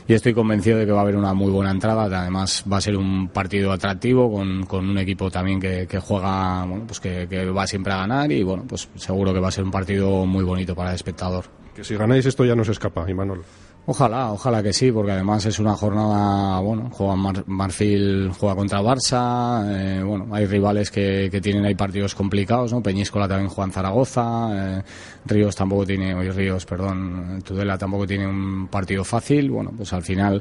y 0.09 0.15
estoy 0.15 0.33
convencido 0.33 0.79
de 0.79 0.87
que 0.87 0.93
va 0.93 1.01
a 1.01 1.03
haber 1.03 1.17
una 1.17 1.35
muy 1.35 1.51
buena 1.51 1.71
entrada. 1.71 2.05
Además, 2.05 2.65
va 2.71 2.79
a 2.79 2.81
ser 2.81 2.97
un 2.97 3.29
partido 3.29 3.71
atractivo 3.71 4.33
con, 4.33 4.65
con 4.65 4.89
un 4.89 4.97
equipo 4.97 5.31
también 5.31 5.61
que, 5.61 5.87
que 5.87 5.99
juega, 5.99 6.65
bueno, 6.65 6.85
pues 6.87 7.01
que, 7.01 7.27
que 7.29 7.51
va 7.51 7.67
siempre 7.67 7.93
a 7.93 7.99
ganar 7.99 8.33
y 8.33 8.43
bueno, 8.43 8.65
pues 8.67 8.89
seguro 8.95 9.35
que 9.35 9.41
va 9.41 9.49
a 9.49 9.53
ser 9.53 9.65
un 9.65 9.71
partido 9.71 10.25
muy 10.25 10.43
bonito 10.43 10.75
para 10.75 10.89
el 10.91 10.97
espectador. 10.97 11.45
Que 11.75 11.85
si 11.85 11.97
ganáis 11.97 12.27
esto 12.27 12.45
ya 12.45 12.55
no 12.55 12.65
se 12.65 12.73
escapa, 12.73 13.09
Imanol. 13.11 13.43
Ojalá, 13.85 14.31
ojalá 14.31 14.62
que 14.62 14.73
sí, 14.73 14.92
porque 14.92 15.11
además 15.11 15.45
es 15.45 15.59
una 15.59 15.75
jornada, 15.75 16.61
bueno, 16.61 16.88
juega 16.92 17.16
Mar- 17.16 17.42
Marfil, 17.49 18.31
juega 18.38 18.55
contra 18.55 18.81
Barça, 18.81 19.64
eh, 19.66 20.01
bueno, 20.05 20.29
hay 20.33 20.47
rivales 20.47 20.88
que, 20.88 21.29
que 21.33 21.40
tienen 21.40 21.64
ahí 21.64 21.75
partidos 21.75 22.14
complicados, 22.14 22.73
¿no? 22.73 22.81
Peñíscola 22.81 23.27
también 23.27 23.49
juega 23.51 23.66
en 23.66 23.73
Zaragoza, 23.73 24.51
eh, 24.79 24.83
Ríos 25.25 25.57
tampoco 25.57 25.85
tiene, 25.85 26.14
oye, 26.14 26.31
Ríos, 26.31 26.64
perdón, 26.64 27.42
Tudela 27.45 27.77
tampoco 27.77 28.07
tiene 28.07 28.25
un 28.25 28.68
partido 28.68 29.03
fácil, 29.03 29.51
bueno, 29.51 29.73
pues 29.77 29.92
al 29.92 30.05
final, 30.05 30.40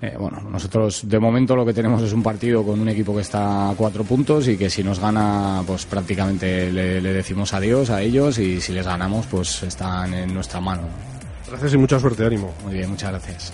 eh, 0.00 0.14
bueno, 0.16 0.42
nosotros 0.48 1.08
de 1.08 1.18
momento 1.18 1.56
lo 1.56 1.66
que 1.66 1.74
tenemos 1.74 2.00
es 2.02 2.12
un 2.12 2.22
partido 2.22 2.62
con 2.62 2.78
un 2.78 2.88
equipo 2.88 3.12
que 3.16 3.22
está 3.22 3.70
a 3.70 3.74
cuatro 3.74 4.04
puntos 4.04 4.46
y 4.46 4.56
que 4.56 4.70
si 4.70 4.84
nos 4.84 5.00
gana, 5.00 5.60
pues 5.66 5.86
prácticamente 5.86 6.70
le, 6.70 7.00
le 7.00 7.12
decimos 7.12 7.52
adiós 7.52 7.90
a 7.90 8.00
ellos 8.00 8.38
y 8.38 8.60
si 8.60 8.72
les 8.72 8.86
ganamos, 8.86 9.26
pues 9.26 9.64
están 9.64 10.14
en 10.14 10.32
nuestra 10.32 10.60
mano. 10.60 11.15
Gracias 11.48 11.74
y 11.74 11.76
mucha 11.76 12.00
suerte, 12.00 12.24
ánimo. 12.24 12.52
Muy 12.64 12.74
bien, 12.74 12.90
muchas 12.90 13.10
gracias. 13.10 13.52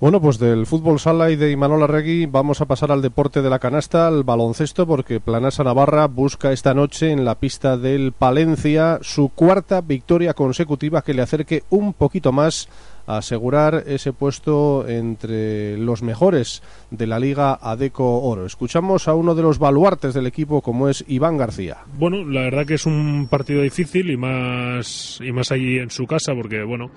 Bueno, 0.00 0.20
pues 0.20 0.38
del 0.38 0.66
fútbol 0.66 1.00
sala 1.00 1.28
y 1.32 1.34
de 1.34 1.50
Imanol 1.50 1.82
Arregui 1.82 2.26
vamos 2.26 2.60
a 2.60 2.66
pasar 2.66 2.92
al 2.92 3.02
deporte 3.02 3.42
de 3.42 3.50
la 3.50 3.58
canasta, 3.58 4.06
al 4.06 4.22
baloncesto, 4.22 4.86
porque 4.86 5.18
Planasa 5.18 5.64
Navarra 5.64 6.06
busca 6.06 6.52
esta 6.52 6.72
noche 6.72 7.10
en 7.10 7.24
la 7.24 7.34
pista 7.34 7.76
del 7.76 8.12
Palencia 8.12 9.00
su 9.02 9.30
cuarta 9.30 9.80
victoria 9.80 10.34
consecutiva 10.34 11.02
que 11.02 11.14
le 11.14 11.22
acerque 11.22 11.64
un 11.70 11.94
poquito 11.94 12.30
más 12.30 12.68
asegurar 13.16 13.84
ese 13.86 14.12
puesto 14.12 14.86
entre 14.86 15.78
los 15.78 16.02
mejores 16.02 16.62
de 16.90 17.06
la 17.06 17.18
Liga 17.18 17.54
Adeco 17.54 18.20
Oro. 18.20 18.44
Escuchamos 18.44 19.08
a 19.08 19.14
uno 19.14 19.34
de 19.34 19.42
los 19.42 19.58
baluartes 19.58 20.12
del 20.14 20.26
equipo 20.26 20.60
como 20.60 20.88
es 20.88 21.04
Iván 21.08 21.38
García. 21.38 21.78
Bueno, 21.98 22.24
la 22.24 22.42
verdad 22.42 22.66
que 22.66 22.74
es 22.74 22.86
un 22.86 23.28
partido 23.30 23.62
difícil 23.62 24.10
y 24.10 24.16
más 24.16 25.18
y 25.24 25.32
más 25.32 25.50
allí 25.50 25.78
en 25.78 25.90
su 25.90 26.06
casa 26.06 26.34
porque 26.34 26.62
bueno, 26.62 26.90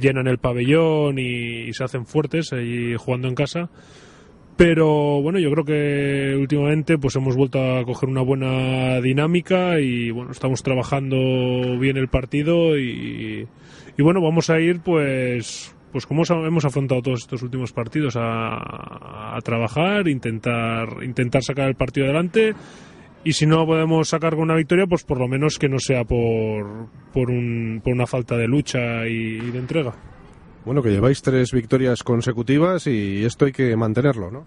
llenan 0.00 0.26
el 0.26 0.38
pabellón 0.38 1.18
y, 1.18 1.68
y 1.68 1.72
se 1.74 1.84
hacen 1.84 2.06
fuertes 2.06 2.52
allí 2.52 2.96
jugando 2.96 3.28
en 3.28 3.34
casa. 3.34 3.68
Pero 4.56 5.22
bueno, 5.22 5.38
yo 5.38 5.50
creo 5.52 5.64
que 5.64 6.36
últimamente 6.38 6.98
pues 6.98 7.16
hemos 7.16 7.34
vuelto 7.34 7.78
a 7.78 7.84
coger 7.84 8.10
una 8.10 8.20
buena 8.20 9.00
dinámica 9.00 9.80
y 9.80 10.10
bueno, 10.10 10.32
estamos 10.32 10.62
trabajando 10.62 11.16
bien 11.78 11.96
el 11.96 12.08
partido 12.08 12.78
y, 12.78 13.48
y 14.00 14.02
bueno, 14.02 14.22
vamos 14.22 14.48
a 14.48 14.58
ir 14.58 14.80
pues 14.80 15.76
pues 15.92 16.06
como 16.06 16.22
hemos- 16.24 16.64
afrontado 16.64 17.02
todos 17.02 17.20
estos 17.20 17.42
últimos 17.42 17.72
partidos 17.72 18.16
a, 18.16 19.36
a 19.36 19.40
trabajar, 19.42 20.08
intentar 20.08 21.02
intentar 21.02 21.42
sacar 21.42 21.68
el 21.68 21.74
partido 21.74 22.06
adelante 22.06 22.54
y 23.24 23.32
si 23.34 23.44
no 23.44 23.66
podemos 23.66 24.08
sacar 24.08 24.32
con 24.34 24.44
una 24.44 24.54
victoria, 24.56 24.86
pues 24.86 25.04
por 25.04 25.18
lo 25.18 25.28
menos 25.28 25.58
que 25.58 25.68
no 25.68 25.78
sea 25.78 26.04
por, 26.04 26.86
por, 27.12 27.30
un, 27.30 27.82
por 27.84 27.92
una 27.92 28.06
falta 28.06 28.38
de 28.38 28.48
lucha 28.48 29.06
y, 29.06 29.36
y 29.36 29.50
de 29.50 29.58
entrega. 29.58 29.92
Bueno, 30.64 30.82
que 30.82 30.90
lleváis 30.90 31.20
tres 31.20 31.52
victorias 31.52 32.02
consecutivas 32.02 32.86
y 32.86 33.22
esto 33.24 33.44
hay 33.44 33.52
que 33.52 33.76
mantenerlo, 33.76 34.30
¿no? 34.30 34.46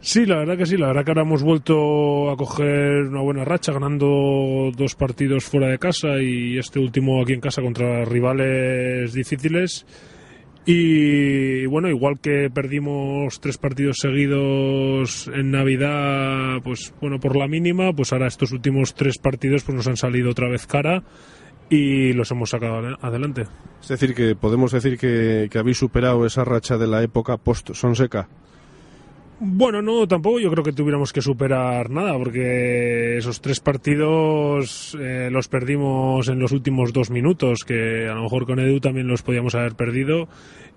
Sí, 0.00 0.26
la 0.26 0.36
verdad 0.36 0.56
que 0.56 0.66
sí, 0.66 0.76
la 0.76 0.86
verdad 0.88 1.04
que 1.04 1.10
ahora 1.10 1.22
hemos 1.22 1.42
vuelto 1.42 2.30
a 2.30 2.36
coger 2.36 3.08
una 3.08 3.20
buena 3.20 3.44
racha, 3.44 3.72
ganando 3.72 4.70
dos 4.76 4.94
partidos 4.94 5.44
fuera 5.44 5.68
de 5.68 5.78
casa 5.78 6.20
y 6.22 6.56
este 6.56 6.78
último 6.78 7.20
aquí 7.20 7.32
en 7.32 7.40
casa 7.40 7.62
contra 7.62 8.04
rivales 8.04 9.12
difíciles. 9.12 9.84
Y 10.64 11.66
bueno, 11.66 11.88
igual 11.88 12.20
que 12.20 12.50
perdimos 12.52 13.40
tres 13.40 13.58
partidos 13.58 13.96
seguidos 14.00 15.28
en 15.34 15.50
Navidad, 15.50 16.60
pues 16.62 16.92
bueno, 17.00 17.18
por 17.18 17.36
la 17.36 17.48
mínima, 17.48 17.92
pues 17.92 18.12
ahora 18.12 18.26
estos 18.26 18.52
últimos 18.52 18.94
tres 18.94 19.18
partidos 19.18 19.64
pues 19.64 19.76
nos 19.76 19.88
han 19.88 19.96
salido 19.96 20.30
otra 20.30 20.48
vez 20.48 20.66
cara 20.66 21.02
y 21.70 22.12
los 22.12 22.30
hemos 22.30 22.50
sacado 22.50 22.96
adelante. 23.00 23.46
Es 23.80 23.88
decir, 23.88 24.14
que 24.14 24.36
podemos 24.36 24.70
decir 24.70 24.98
que, 24.98 25.48
que 25.50 25.58
habéis 25.58 25.78
superado 25.78 26.24
esa 26.24 26.44
racha 26.44 26.76
de 26.76 26.86
la 26.86 27.02
época 27.02 27.36
post-Sonseca. 27.38 28.28
Bueno, 29.40 29.82
no, 29.82 30.08
tampoco 30.08 30.40
yo 30.40 30.50
creo 30.50 30.64
que 30.64 30.72
tuviéramos 30.72 31.12
que 31.12 31.22
superar 31.22 31.90
nada, 31.90 32.18
porque 32.18 33.18
esos 33.18 33.40
tres 33.40 33.60
partidos 33.60 34.96
eh, 35.00 35.28
los 35.30 35.46
perdimos 35.46 36.28
en 36.28 36.40
los 36.40 36.50
últimos 36.50 36.92
dos 36.92 37.10
minutos, 37.10 37.60
que 37.64 38.08
a 38.08 38.14
lo 38.14 38.22
mejor 38.24 38.46
con 38.46 38.58
Edu 38.58 38.80
también 38.80 39.06
los 39.06 39.22
podíamos 39.22 39.54
haber 39.54 39.76
perdido, 39.76 40.26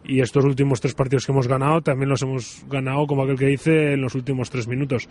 y 0.04 0.19
estos 0.19 0.45
últimos 0.45 0.80
tres 0.80 0.93
partidos 0.93 1.26
que 1.26 1.32
hemos 1.32 1.47
ganado 1.47 1.82
también 1.82 2.10
los 2.10 2.21
hemos 2.21 2.63
ganado, 2.69 3.08
como 3.08 3.24
aquel 3.24 3.39
que 3.39 3.47
dice, 3.47 3.93
en 3.93 4.02
los 4.02 4.13
últimos 4.13 4.52
tres 4.52 4.67
minutos. 4.67 5.10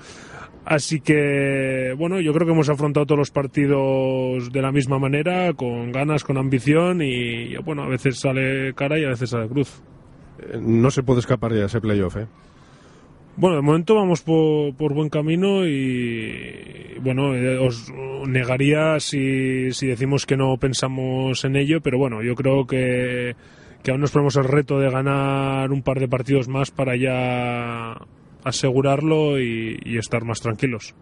Así 0.65 1.01
que, 1.01 1.93
bueno, 1.99 2.21
yo 2.21 2.33
creo 2.33 2.47
que 2.47 2.53
hemos 2.53 2.69
afrontado 2.69 3.05
todos 3.05 3.19
los 3.19 3.31
partidos 3.33 4.53
de 4.53 4.63
la 4.63 4.71
misma 4.71 5.01
manera, 5.01 5.55
con 5.55 5.91
ganas, 5.91 6.23
con 6.23 6.39
ambición, 6.39 7.03
y 7.03 7.57
bueno, 7.65 7.83
a 7.83 7.89
veces 7.89 8.21
sale 8.21 8.75
cara 8.75 8.97
y 8.97 9.05
a 9.05 9.09
veces 9.09 9.31
sale 9.31 9.49
cruz. 9.49 9.83
Eh, 10.39 10.59
no 10.61 10.93
se 10.93 11.03
puede 11.03 11.19
escapar 11.19 11.53
ya 11.53 11.65
ese 11.65 11.81
playoff, 11.81 12.17
¿eh? 12.17 12.29
Bueno, 13.37 13.57
de 13.57 13.63
momento 13.63 13.95
vamos 13.95 14.23
por, 14.23 14.95
buen 14.95 15.09
camino 15.09 15.67
y 15.67 16.99
bueno, 17.01 17.35
eh, 17.35 17.59
os 17.59 17.91
negaría 18.27 19.01
si, 19.01 19.71
decimos 19.81 20.27
que 20.27 20.37
no 20.37 20.57
pensamos 20.59 21.45
en 21.45 21.57
ello, 21.57 21.81
pero 21.81 21.99
bueno, 21.99 22.23
yo 22.23 22.35
creo 22.35 22.67
que, 22.67 23.37
que 23.83 23.91
aún 23.91 24.01
nos 24.01 24.11
ponemos 24.11 24.37
el 24.37 24.45
reto 24.45 24.79
de 24.79 24.91
ganar 24.91 25.71
un 25.71 25.83
par 25.83 26.01
de 26.01 26.09
partidos 26.09 26.49
más 26.49 26.71
para 26.71 26.97
ya 26.97 27.97
asegurarlo 28.45 29.41
y, 29.41 29.79
y 29.85 29.97
estar 29.97 30.25
más 30.25 30.41
tranquilos. 30.41 30.95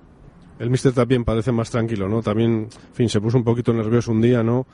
El 0.59 0.71
míster 0.71 0.93
también 0.93 1.25
parece 1.25 1.53
más 1.53 1.71
tranquilo, 1.71 2.09
¿no? 2.09 2.21
También, 2.21 2.69
en 2.71 2.95
fin, 2.95 3.09
se 3.09 3.21
puso 3.21 3.39
un 3.39 3.45
poquito 3.45 3.73
nervioso 3.73 4.11
un 4.11 4.21
día, 4.21 4.43
¿no? 4.43 4.67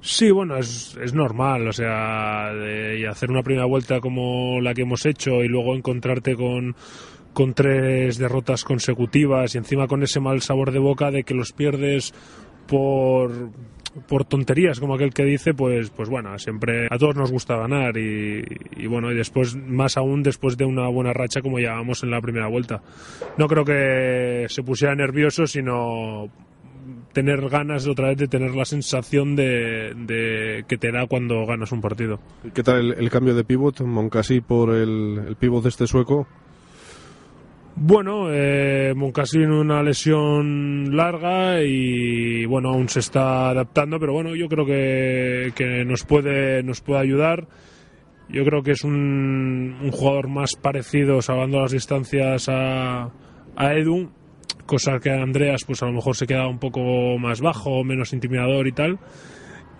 Sí, 0.00 0.30
bueno, 0.30 0.56
es, 0.56 0.96
normal, 1.12 1.66
o 1.66 1.72
sea, 1.72 2.52
de, 2.54 3.06
hacer 3.08 3.30
una 3.30 3.42
primera 3.42 3.66
vuelta 3.66 4.00
como 4.00 4.60
la 4.60 4.72
que 4.72 4.82
hemos 4.82 5.04
hecho 5.04 5.42
y 5.42 5.48
luego 5.48 5.74
encontrarte 5.74 6.36
con, 6.36 6.76
con 7.32 7.52
tres 7.52 8.16
derrotas 8.16 8.64
consecutivas 8.64 9.54
y 9.54 9.58
encima 9.58 9.88
con 9.88 10.02
ese 10.04 10.20
mal 10.20 10.40
sabor 10.40 10.70
de 10.70 10.78
boca 10.78 11.10
de 11.10 11.24
que 11.24 11.34
los 11.34 11.52
pierdes 11.52 12.14
por, 12.68 13.50
por 14.06 14.24
tonterías, 14.24 14.78
como 14.78 14.94
aquel 14.94 15.12
que 15.12 15.24
dice, 15.24 15.52
pues, 15.52 15.90
pues 15.90 16.08
bueno, 16.08 16.38
siempre 16.38 16.86
a 16.88 16.96
todos 16.96 17.16
nos 17.16 17.32
gusta 17.32 17.56
ganar 17.56 17.96
y, 17.96 18.44
y, 18.76 18.86
bueno, 18.86 19.10
y 19.10 19.16
después, 19.16 19.56
más 19.56 19.96
aún 19.96 20.22
después 20.22 20.56
de 20.56 20.64
una 20.64 20.88
buena 20.88 21.12
racha 21.12 21.42
como 21.42 21.58
llevamos 21.58 22.04
en 22.04 22.10
la 22.12 22.20
primera 22.20 22.46
vuelta. 22.46 22.82
No 23.36 23.48
creo 23.48 23.64
que 23.64 24.46
se 24.48 24.62
pusiera 24.62 24.94
nervioso, 24.94 25.46
sino 25.48 26.30
tener 27.12 27.48
ganas 27.48 27.86
otra 27.86 28.08
vez 28.08 28.18
de 28.18 28.28
tener 28.28 28.54
la 28.54 28.64
sensación 28.64 29.34
de, 29.36 30.64
que 30.68 30.78
te 30.78 30.92
da 30.92 31.06
cuando 31.06 31.46
ganas 31.46 31.72
un 31.72 31.80
partido. 31.80 32.20
¿Qué 32.54 32.62
tal 32.62 32.94
el, 32.98 33.10
cambio 33.10 33.34
de 33.34 33.44
pivot, 33.44 33.80
Moncasi 33.80 34.40
por 34.40 34.74
el, 34.74 35.24
el 35.28 35.36
pivot 35.36 35.62
de 35.62 35.68
este 35.68 35.86
sueco? 35.86 36.26
Bueno, 37.80 38.32
eh, 38.32 38.92
Moncasi 38.96 39.38
en 39.38 39.52
una 39.52 39.84
lesión 39.84 40.96
larga 40.96 41.62
y 41.62 42.44
bueno, 42.44 42.70
aún 42.70 42.88
se 42.88 42.98
está 42.98 43.50
adaptando, 43.50 44.00
pero 44.00 44.12
bueno, 44.12 44.34
yo 44.34 44.48
creo 44.48 44.66
que, 44.66 45.52
que 45.54 45.84
nos 45.84 46.04
puede 46.04 46.64
nos 46.64 46.80
puede 46.80 47.00
ayudar. 47.00 47.46
Yo 48.28 48.44
creo 48.44 48.62
que 48.62 48.72
es 48.72 48.82
un, 48.82 49.76
un 49.80 49.90
jugador 49.92 50.28
más 50.28 50.56
parecido, 50.60 51.22
salvando 51.22 51.60
las 51.60 51.70
distancias 51.70 52.48
a, 52.48 53.12
a 53.56 53.74
Edu, 53.74 54.10
cosa 54.68 55.00
que 55.00 55.10
Andreas 55.10 55.64
pues 55.66 55.82
a 55.82 55.86
lo 55.86 55.92
mejor 55.92 56.14
se 56.14 56.26
queda 56.26 56.46
un 56.46 56.58
poco 56.58 57.18
más 57.18 57.40
bajo, 57.40 57.82
menos 57.82 58.12
intimidador 58.12 58.68
y 58.68 58.72
tal. 58.72 58.98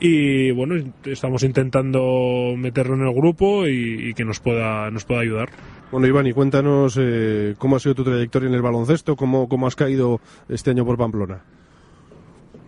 Y 0.01 0.51
bueno, 0.53 0.75
estamos 1.05 1.43
intentando 1.43 2.55
meterlo 2.57 2.95
en 2.95 3.03
el 3.03 3.15
grupo 3.15 3.67
y, 3.67 4.15
que 4.15 4.25
nos 4.25 4.41
pueda, 4.41 4.91
nos 4.91 5.05
pueda 5.05 5.21
ayudar. 5.21 5.51
Bueno, 5.91 6.07
Iván, 6.07 6.27
y 6.27 6.33
cuéntanos 6.33 6.97
eh, 7.01 7.55
cómo 7.59 7.77
ha 7.77 7.81
sido 7.81 7.97
tu 7.97 8.05
trayectoria 8.05 8.49
en 8.49 8.55
el 8.55 8.63
baloncesto, 8.63 9.17
cómo, 9.17 9.49
cómo 9.49 9.67
has 9.67 9.77
caído 9.77 10.21
este 10.49 10.71
año 10.71 10.85
por 10.85 10.97
Pamplona. 10.97 11.43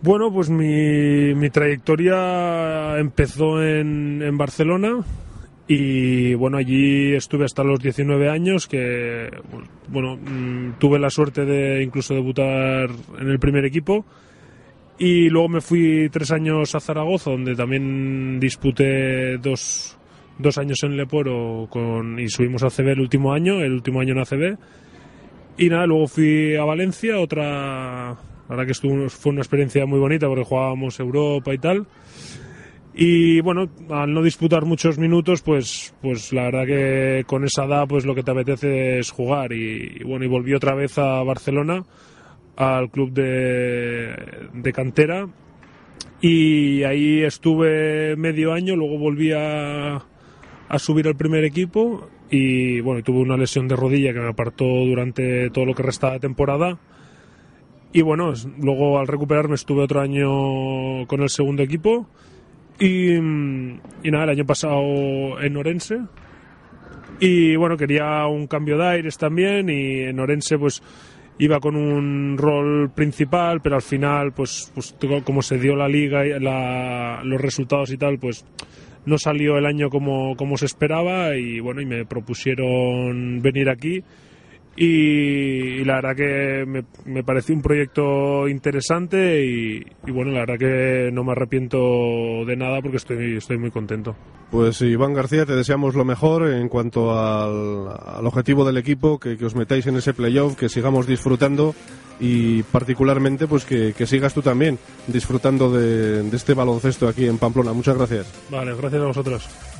Bueno, 0.01 0.31
pues 0.31 0.49
mi, 0.49 1.33
mi 1.35 1.49
trayectoria 1.49 2.97
empezó 2.97 3.63
en, 3.63 4.21
en 4.21 4.37
Barcelona, 4.37 4.99
y 5.67 6.33
bueno, 6.33 6.57
allí 6.57 7.13
estuve 7.13 7.45
hasta 7.45 7.63
los 7.63 7.79
19 7.79 8.29
años, 8.29 8.67
que 8.67 9.29
bueno, 9.87 10.17
mm, 10.17 10.79
tuve 10.79 10.99
la 10.99 11.09
suerte 11.09 11.45
de 11.45 11.83
incluso 11.83 12.13
debutar 12.13 12.89
en 13.19 13.27
el 13.29 13.39
primer 13.39 13.65
equipo. 13.65 14.05
Y 14.97 15.29
luego 15.29 15.49
me 15.49 15.61
fui 15.61 16.09
tres 16.11 16.31
años 16.31 16.75
a 16.75 16.79
Zaragoza, 16.79 17.31
donde 17.31 17.55
también 17.55 18.39
disputé 18.39 19.37
dos, 19.37 19.97
dos 20.37 20.57
años 20.57 20.77
en 20.83 20.95
Leporo 20.95 21.67
con, 21.69 22.19
y 22.19 22.29
subimos 22.29 22.63
a 22.63 22.69
CB 22.69 22.89
el 22.89 22.99
último 22.99 23.33
año, 23.33 23.61
el 23.61 23.73
último 23.73 24.01
año 24.01 24.13
en 24.13 24.19
ACB. 24.19 24.57
Y 25.57 25.69
nada, 25.69 25.85
luego 25.85 26.07
fui 26.07 26.55
a 26.55 26.63
Valencia, 26.65 27.19
otra, 27.19 28.09
la 28.11 28.17
verdad 28.49 28.65
que 28.65 28.71
estuvo, 28.73 29.09
fue 29.09 29.31
una 29.31 29.41
experiencia 29.41 29.85
muy 29.85 29.99
bonita 29.99 30.27
porque 30.27 30.43
jugábamos 30.43 30.99
Europa 30.99 31.53
y 31.53 31.57
tal. 31.57 31.87
Y 32.93 33.39
bueno, 33.39 33.69
al 33.89 34.13
no 34.13 34.21
disputar 34.21 34.65
muchos 34.65 34.97
minutos, 34.97 35.41
pues, 35.41 35.93
pues 36.01 36.33
la 36.33 36.43
verdad 36.43 36.65
que 36.65 37.23
con 37.25 37.45
esa 37.45 37.63
edad, 37.63 37.87
pues 37.87 38.05
lo 38.05 38.13
que 38.13 38.23
te 38.23 38.31
apetece 38.31 38.99
es 38.99 39.11
jugar. 39.11 39.53
Y, 39.53 40.03
bueno, 40.03 40.25
y 40.25 40.27
volví 40.27 40.53
otra 40.53 40.75
vez 40.75 40.97
a 40.97 41.23
Barcelona, 41.23 41.85
al 42.57 42.89
club 42.91 43.11
de, 43.13 44.73
cantera. 44.73 45.27
Y 46.19 46.83
ahí 46.83 47.23
estuve 47.23 48.15
medio 48.17 48.53
año, 48.53 48.75
luego 48.75 48.97
volví 48.97 49.31
a, 49.31 49.95
a 49.95 50.79
subir 50.79 51.07
al 51.07 51.15
primer 51.15 51.45
equipo. 51.45 52.09
Y 52.29 52.81
bueno, 52.81 53.03
tuve 53.03 53.19
una 53.19 53.37
lesión 53.37 53.67
de 53.69 53.75
rodilla 53.75 54.13
que 54.13 54.19
me 54.19 54.29
apartó 54.29 54.65
durante 54.65 55.49
todo 55.49 55.65
lo 55.65 55.73
que 55.73 55.83
restaba 55.83 56.13
de 56.13 56.19
temporada. 56.19 56.77
Y 57.93 58.01
bueno, 58.01 58.33
luego 58.57 58.99
al 58.99 59.07
recuperarme 59.07 59.55
estuve 59.55 59.83
otro 59.83 60.01
año 60.01 61.07
con 61.07 61.21
el 61.21 61.29
segundo 61.29 61.63
equipo 61.63 62.07
y, 62.81 63.19
nada, 64.09 64.23
el 64.23 64.29
año 64.31 64.45
pasado 64.45 65.39
en 65.39 65.55
Orense. 65.55 65.99
Y 67.19 67.55
bueno, 67.55 67.77
quería 67.77 68.25
un 68.25 68.47
cambio 68.47 68.77
de 68.77 68.87
aires 68.87 69.17
también. 69.19 69.69
Y 69.69 70.01
en 70.01 70.19
Orense, 70.19 70.57
pues 70.57 70.81
iba 71.37 71.59
con 71.59 71.75
un 71.75 72.37
rol 72.39 72.89
principal, 72.89 73.61
pero 73.61 73.75
al 73.75 73.83
final, 73.83 74.31
pues, 74.31 74.71
pues 74.73 74.95
como 75.23 75.43
se 75.43 75.59
dio 75.59 75.75
la 75.75 75.87
liga 75.87 76.25
y 76.25 76.31
los 76.39 77.39
resultados 77.39 77.91
y 77.91 77.97
tal, 77.97 78.17
pues 78.17 78.45
no 79.05 79.17
salió 79.19 79.57
el 79.57 79.67
año 79.67 79.89
como, 79.89 80.35
como 80.35 80.57
se 80.57 80.65
esperaba. 80.65 81.35
Y 81.35 81.59
bueno, 81.59 81.81
y 81.81 81.85
me 81.85 82.05
propusieron 82.05 83.43
venir 83.43 83.69
aquí 83.69 84.03
y, 84.83 85.83
la 85.85 86.01
verdad 86.01 86.15
que 86.15 86.65
me, 86.65 86.83
me, 87.05 87.23
pareció 87.23 87.53
un 87.53 87.61
proyecto 87.61 88.47
interesante 88.47 89.45
y, 89.45 89.85
bueno, 90.11 90.31
la 90.31 90.39
verdad 90.39 90.57
que 90.57 91.11
no 91.13 91.23
me 91.23 91.33
arrepiento 91.33 91.77
de 92.47 92.55
nada 92.55 92.81
porque 92.81 92.97
estoy, 92.97 93.37
estoy 93.37 93.59
muy 93.59 93.69
contento. 93.69 94.15
Pues 94.49 94.81
Iván 94.81 95.13
García, 95.13 95.45
te 95.45 95.55
deseamos 95.55 95.93
lo 95.93 96.03
mejor 96.03 96.47
en 96.47 96.67
cuanto 96.67 97.11
al, 97.11 97.89
al 98.17 98.25
objetivo 98.25 98.65
del 98.65 98.77
equipo, 98.77 99.19
que, 99.19 99.37
que, 99.37 99.45
os 99.45 99.55
metáis 99.55 99.85
en 99.85 99.97
ese 99.97 100.15
playoff, 100.15 100.55
que 100.55 100.67
sigamos 100.67 101.05
disfrutando 101.05 101.75
y 102.19 102.63
particularmente 102.63 103.45
pues 103.45 103.65
que, 103.65 103.93
que 103.95 104.07
sigas 104.07 104.33
tú 104.33 104.41
también 104.41 104.79
disfrutando 105.05 105.71
de, 105.71 106.23
de 106.23 106.35
este 106.35 106.55
baloncesto 106.55 107.07
aquí 107.07 107.27
en 107.27 107.37
Pamplona. 107.37 107.71
Muchas 107.71 107.97
gracias. 107.97 108.33
Vale, 108.49 108.73
gracias 108.75 109.01
a 109.03 109.05
vosotros. 109.05 109.70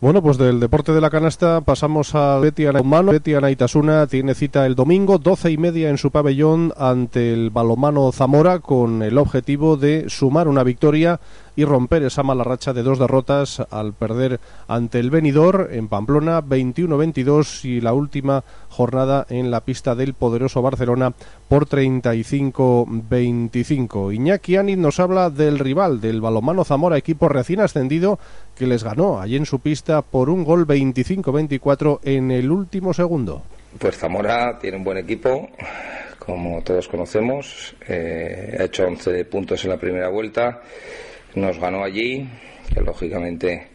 Bueno, 0.00 0.22
pues 0.22 0.38
del 0.38 0.60
deporte 0.60 0.92
de 0.92 1.00
la 1.02 1.10
canasta 1.10 1.60
pasamos 1.60 2.14
al 2.14 2.40
Betty 2.40 2.64
Humano. 2.64 3.12
Betty 3.12 3.34
Anaitasuna 3.34 4.06
tiene 4.06 4.34
cita 4.34 4.64
el 4.64 4.74
domingo, 4.74 5.18
doce 5.18 5.50
y 5.50 5.58
media 5.58 5.90
en 5.90 5.98
su 5.98 6.10
pabellón 6.10 6.72
ante 6.78 7.34
el 7.34 7.50
balomano 7.50 8.10
Zamora 8.10 8.60
con 8.60 9.02
el 9.02 9.18
objetivo 9.18 9.76
de 9.76 10.08
sumar 10.08 10.48
una 10.48 10.64
victoria 10.64 11.20
y 11.56 11.64
romper 11.64 12.02
esa 12.02 12.22
mala 12.22 12.44
racha 12.44 12.72
de 12.72 12.82
dos 12.82 12.98
derrotas 12.98 13.62
al 13.70 13.92
perder 13.92 14.40
ante 14.68 14.98
el 14.98 15.10
Benidor 15.10 15.68
en 15.72 15.88
Pamplona 15.88 16.42
21-22 16.42 17.64
y 17.64 17.80
la 17.80 17.92
última 17.92 18.44
jornada 18.68 19.26
en 19.28 19.50
la 19.50 19.60
pista 19.60 19.94
del 19.94 20.14
poderoso 20.14 20.62
Barcelona 20.62 21.12
por 21.48 21.66
35-25. 21.66 24.14
Iñaki 24.14 24.56
Anid 24.56 24.78
nos 24.78 25.00
habla 25.00 25.30
del 25.30 25.58
rival 25.58 26.00
del 26.00 26.20
balomano 26.20 26.64
Zamora, 26.64 26.96
equipo 26.96 27.28
recién 27.28 27.60
ascendido 27.60 28.18
que 28.56 28.66
les 28.66 28.84
ganó 28.84 29.20
allí 29.20 29.36
en 29.36 29.46
su 29.46 29.60
pista 29.60 30.02
por 30.02 30.30
un 30.30 30.44
gol 30.44 30.66
25-24 30.66 32.00
en 32.04 32.30
el 32.30 32.50
último 32.50 32.94
segundo. 32.94 33.42
Pues 33.78 33.98
Zamora 33.98 34.58
tiene 34.58 34.78
un 34.78 34.84
buen 34.84 34.98
equipo 34.98 35.48
como 36.20 36.62
todos 36.62 36.86
conocemos. 36.86 37.74
Eh, 37.88 38.56
ha 38.60 38.64
hecho 38.64 38.86
11 38.86 39.24
puntos 39.24 39.64
en 39.64 39.70
la 39.70 39.78
primera 39.78 40.08
vuelta, 40.08 40.60
nos 41.34 41.58
ganó 41.58 41.84
allí, 41.84 42.28
que 42.72 42.80
lógicamente 42.80 43.68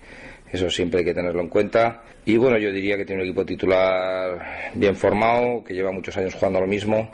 eso 0.52 0.70
siempre 0.70 1.00
hay 1.00 1.06
que 1.06 1.14
tenerlo 1.14 1.42
en 1.42 1.50
cuenta. 1.50 2.04
Y 2.26 2.38
bueno, 2.38 2.58
yo 2.58 2.72
diría 2.72 2.98
que 2.98 3.06
tiene 3.06 3.22
un 3.22 3.28
equipo 3.28 3.46
titular 3.46 4.72
bien 4.74 4.96
formado, 4.96 5.64
que 5.64 5.74
lleva 5.74 5.92
muchos 5.92 6.16
años 6.18 6.34
jugando 6.34 6.62
lo 6.62 6.68
mismo 6.68 7.12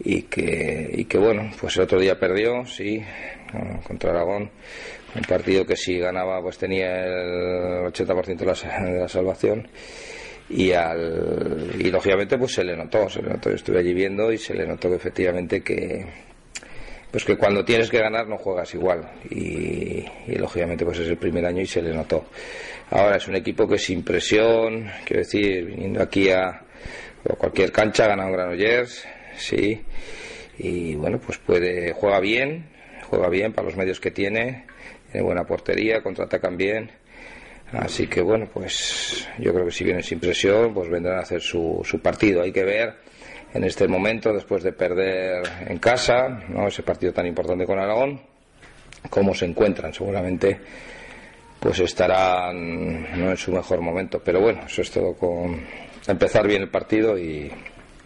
y 0.00 0.22
que, 0.22 0.90
y 0.92 1.04
que 1.04 1.18
bueno, 1.18 1.50
pues 1.60 1.76
el 1.76 1.82
otro 1.82 1.98
día 1.98 2.18
perdió, 2.18 2.64
sí, 2.66 3.02
contra 3.84 4.10
Aragón, 4.10 4.50
un 5.14 5.22
partido 5.22 5.64
que 5.66 5.76
si 5.76 5.98
ganaba 5.98 6.40
pues 6.42 6.58
tenía 6.58 7.04
el 7.04 7.92
80% 7.92 8.36
de 8.36 8.46
la, 8.46 8.84
de 8.84 9.00
la 9.00 9.08
salvación. 9.08 9.68
Y 10.50 10.72
al 10.72 11.72
y 11.78 11.90
lógicamente 11.90 12.38
pues 12.38 12.54
se 12.54 12.64
le 12.64 12.74
notó, 12.74 13.08
se 13.08 13.20
le 13.20 13.30
notó, 13.30 13.50
yo 13.50 13.56
estuve 13.56 13.80
allí 13.80 13.92
viendo 13.92 14.32
y 14.32 14.38
se 14.38 14.54
le 14.54 14.66
notó 14.66 14.88
que 14.88 14.96
efectivamente 14.96 15.62
que 15.62 16.06
pues 17.10 17.24
que 17.24 17.36
cuando 17.36 17.64
tienes 17.64 17.90
que 17.90 17.98
ganar 17.98 18.26
no 18.26 18.36
juegas 18.36 18.74
igual 18.74 19.10
y, 19.30 20.04
lógicamente 20.36 20.84
pues 20.84 20.98
es 20.98 21.08
el 21.08 21.16
primer 21.16 21.44
año 21.46 21.62
y 21.62 21.66
se 21.66 21.82
le 21.82 21.94
notó. 21.94 22.26
Ahora 22.90 23.16
es 23.16 23.28
un 23.28 23.36
equipo 23.36 23.66
que 23.66 23.78
sin 23.78 24.02
presión, 24.02 24.90
quiero 25.04 25.22
decir, 25.22 25.64
viniendo 25.66 26.02
aquí 26.02 26.30
a, 26.30 26.62
cualquier 27.36 27.72
cancha, 27.72 28.04
ha 28.04 28.08
ganado 28.08 28.32
Granollers, 28.32 29.04
sí, 29.36 29.82
y 30.58 30.94
bueno, 30.94 31.18
pues 31.18 31.38
puede, 31.38 31.92
juega 31.92 32.20
bien, 32.20 32.66
juega 33.08 33.28
bien 33.28 33.52
para 33.52 33.66
los 33.66 33.76
medios 33.76 34.00
que 34.00 34.10
tiene, 34.10 34.64
tiene 35.10 35.24
buena 35.24 35.44
portería, 35.44 36.02
contraatacan 36.02 36.56
bien. 36.56 36.90
Así 37.72 38.06
que 38.06 38.22
bueno, 38.22 38.48
pues 38.52 39.28
yo 39.38 39.52
creo 39.52 39.66
que 39.66 39.72
si 39.72 39.84
vienen 39.84 40.02
sin 40.02 40.18
presión, 40.18 40.72
pues 40.72 40.88
vendrán 40.88 41.18
a 41.18 41.20
hacer 41.20 41.42
su, 41.42 41.82
su 41.84 42.00
partido. 42.00 42.42
Hay 42.42 42.50
que 42.50 42.64
ver 42.64 42.94
en 43.54 43.64
este 43.64 43.88
momento, 43.88 44.32
después 44.32 44.62
de 44.62 44.72
perder 44.72 45.42
en 45.66 45.78
casa, 45.78 46.28
¿no? 46.48 46.68
ese 46.68 46.82
partido 46.82 47.12
tan 47.12 47.26
importante 47.26 47.66
con 47.66 47.78
Aragón, 47.78 48.20
cómo 49.10 49.34
se 49.34 49.46
encuentran. 49.46 49.92
Seguramente 49.92 50.60
pues 51.60 51.80
estarán 51.80 53.18
no 53.18 53.30
en 53.30 53.36
su 53.36 53.52
mejor 53.52 53.80
momento. 53.80 54.20
Pero 54.24 54.40
bueno, 54.40 54.62
eso 54.66 54.82
es 54.82 54.90
todo 54.90 55.14
con 55.14 55.60
empezar 56.06 56.46
bien 56.46 56.62
el 56.62 56.70
partido 56.70 57.18
y, 57.18 57.50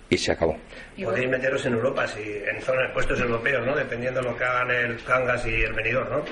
y 0.09 0.18
se 0.18 0.33
acabó. 0.33 0.57
Podéis 1.02 1.28
meteros 1.28 1.64
en 1.66 1.74
Europa, 1.74 2.07
si, 2.07 2.20
en 2.20 2.61
zonas 2.61 2.90
puestos 2.92 3.20
europeos, 3.20 3.66
¿no? 3.66 3.74
Dependiendo 3.74 4.20
de 4.20 4.28
lo 4.28 4.37
que 4.37 4.44
hagan 4.44 4.70
el 4.70 5.02
Cangas 5.05 5.46
y 5.46 5.62
el 5.62 5.72
Benidorm, 5.72 6.11
¿no? 6.11 6.24